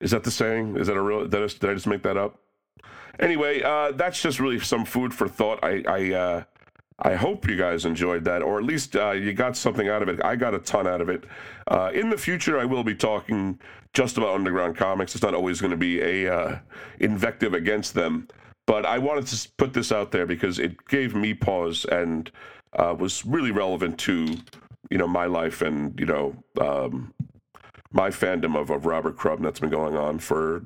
Is 0.01 0.11
that 0.11 0.25
the 0.25 0.31
saying? 0.31 0.77
Is 0.77 0.87
that 0.87 0.97
a 0.97 1.03
real? 1.03 1.27
Did 1.27 1.43
I, 1.43 1.47
did 1.47 1.71
I 1.71 1.75
just 1.75 1.87
make 1.87 2.03
that 2.03 2.19
up? 2.19 2.39
Anyway, 3.19 3.63
uh, 3.63 3.93
that's 3.93 4.23
just 4.23 4.41
really 4.41 4.61
some 4.61 4.85
food 4.85 5.13
for 5.13 5.29
thought. 5.29 5.59
I 5.63 5.83
I, 5.89 6.13
uh, 6.15 6.43
I 7.01 7.15
hope 7.15 7.49
you 7.49 7.57
guys 7.57 7.85
enjoyed 7.85 8.25
that, 8.25 8.43
or 8.43 8.59
at 8.59 8.65
least 8.65 8.97
uh, 8.97 9.13
you 9.13 9.33
got 9.33 9.57
something 9.57 9.89
out 9.89 10.03
of 10.03 10.09
it. 10.09 10.25
I 10.25 10.37
got 10.37 10.55
a 10.55 10.59
ton 10.59 10.87
out 10.87 11.01
of 11.01 11.09
it. 11.09 11.25
Uh, 11.69 11.91
in 11.95 12.11
the 12.11 12.19
future, 12.19 12.59
I 12.59 12.65
will 12.65 12.85
be 12.85 12.95
talking 12.95 13.59
just 13.95 14.19
about 14.19 14.35
underground 14.35 14.77
comics. 14.77 15.15
It's 15.15 15.23
not 15.23 15.35
always 15.35 15.61
going 15.61 15.71
to 15.71 15.77
be 15.77 16.01
a 16.01 16.33
uh, 16.33 16.59
invective 17.01 17.55
against 17.55 17.95
them. 17.95 18.29
But 18.67 18.85
I 18.85 18.99
wanted 18.99 19.27
to 19.29 19.49
put 19.57 19.73
this 19.73 19.93
out 19.93 20.11
there 20.11 20.27
because 20.27 20.59
it 20.59 20.87
gave 20.89 21.15
me 21.15 21.33
pause 21.33 21.87
and 21.87 22.31
uh, 22.75 22.95
was 22.99 23.25
really 23.25 23.51
relevant 23.51 23.99
to, 24.01 24.37
you 24.91 24.99
know, 24.99 25.09
my 25.09 25.25
life 25.25 25.63
and 25.63 25.99
you 25.99 26.05
know 26.05 26.37
um, 26.61 27.15
my 27.93 28.11
fandom 28.11 28.61
of, 28.61 28.71
of 28.71 28.85
Robert 28.87 29.17
Crumb 29.17 29.43
that's 29.43 29.61
been 29.61 29.71
going 29.71 29.97
on 29.97 30.19
for 30.19 30.65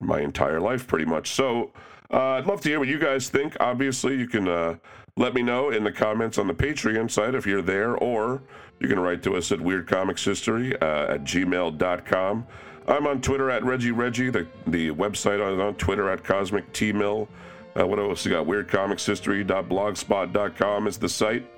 my 0.00 0.20
entire 0.20 0.60
life, 0.60 0.86
pretty 0.86 1.04
much. 1.04 1.32
So 1.32 1.72
uh, 2.12 2.32
I'd 2.32 2.46
love 2.46 2.60
to 2.62 2.68
hear 2.68 2.78
what 2.78 2.88
you 2.88 2.98
guys 2.98 3.28
think. 3.28 3.56
Obviously, 3.60 4.16
you 4.16 4.26
can 4.26 4.48
uh, 4.48 4.76
let 5.16 5.34
me 5.34 5.42
know 5.42 5.70
in 5.70 5.84
the 5.84 5.92
comments 5.92 6.38
on 6.38 6.46
the 6.46 6.54
Patreon 6.54 7.10
site 7.10 7.34
if 7.34 7.46
you're 7.46 7.62
there, 7.62 7.96
or 7.96 8.42
you 8.80 8.88
can 8.88 8.98
write 8.98 9.22
to 9.24 9.36
us 9.36 9.52
at 9.52 9.58
weirdcomicshistory 9.58 10.74
uh, 10.82 11.12
at 11.12 11.24
gmail.com. 11.24 12.46
I'm 12.88 13.06
on 13.06 13.20
Twitter 13.20 13.50
at 13.50 13.62
Reggie 13.62 13.92
Reggie. 13.92 14.30
The, 14.30 14.46
the 14.66 14.90
website 14.90 15.34
is 15.52 15.60
on 15.60 15.74
Twitter 15.74 16.10
at 16.10 16.24
Cosmic 16.24 16.72
T 16.72 16.92
Mill. 16.92 17.28
Uh, 17.78 17.86
what 17.86 18.00
else 18.00 18.24
we 18.24 18.32
got? 18.32 18.46
WeirdComicsHistory.blogspot.com 18.46 20.86
is 20.88 20.98
the 20.98 21.08
site. 21.08 21.48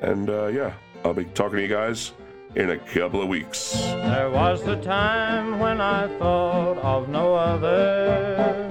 And 0.00 0.28
uh, 0.28 0.46
yeah, 0.46 0.72
I'll 1.04 1.14
be 1.14 1.26
talking 1.26 1.58
to 1.58 1.62
you 1.62 1.68
guys 1.68 2.12
in 2.56 2.70
a 2.70 2.78
couple 2.78 3.20
of 3.20 3.28
weeks. 3.28 3.72
There 3.72 4.30
was 4.30 4.62
the 4.62 4.76
time 4.76 5.58
when 5.58 5.80
I 5.80 6.06
thought 6.18 6.78
of 6.78 7.08
no 7.08 7.34
other, 7.34 8.68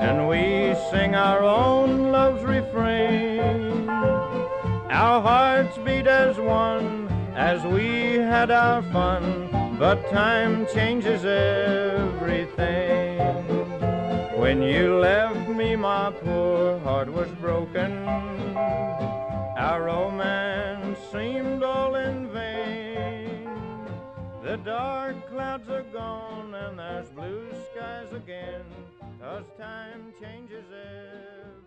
and 0.00 0.28
we 0.28 0.74
sing 0.90 1.14
our 1.14 1.42
own 1.42 2.12
love's 2.12 2.44
refrain. 2.44 3.88
Our 3.88 5.22
hearts 5.22 5.78
beat 5.78 6.06
as 6.06 6.36
one 6.36 7.08
as 7.34 7.64
we 7.64 8.14
had 8.16 8.50
our 8.50 8.82
fun, 8.92 9.76
but 9.78 10.10
time 10.10 10.66
changes 10.66 11.24
everything. 11.24 13.18
When 14.38 14.60
you 14.60 14.98
left 14.98 15.48
me, 15.48 15.76
my 15.76 16.10
poor 16.10 16.78
heart 16.80 17.10
was 17.10 17.28
broken. 17.40 18.06
Our 19.56 19.84
romance 19.84 20.98
seemed 21.10 21.62
all 21.62 21.94
in 21.94 22.26
vain. 22.26 22.31
The 24.42 24.56
dark 24.56 25.28
clouds 25.30 25.68
are 25.68 25.84
gone 25.84 26.52
and 26.52 26.76
there's 26.76 27.08
blue 27.10 27.48
skies 27.70 28.12
again, 28.12 28.64
'cause 29.20 29.44
time 29.56 30.12
changes 30.20 30.64
everything. 30.66 31.61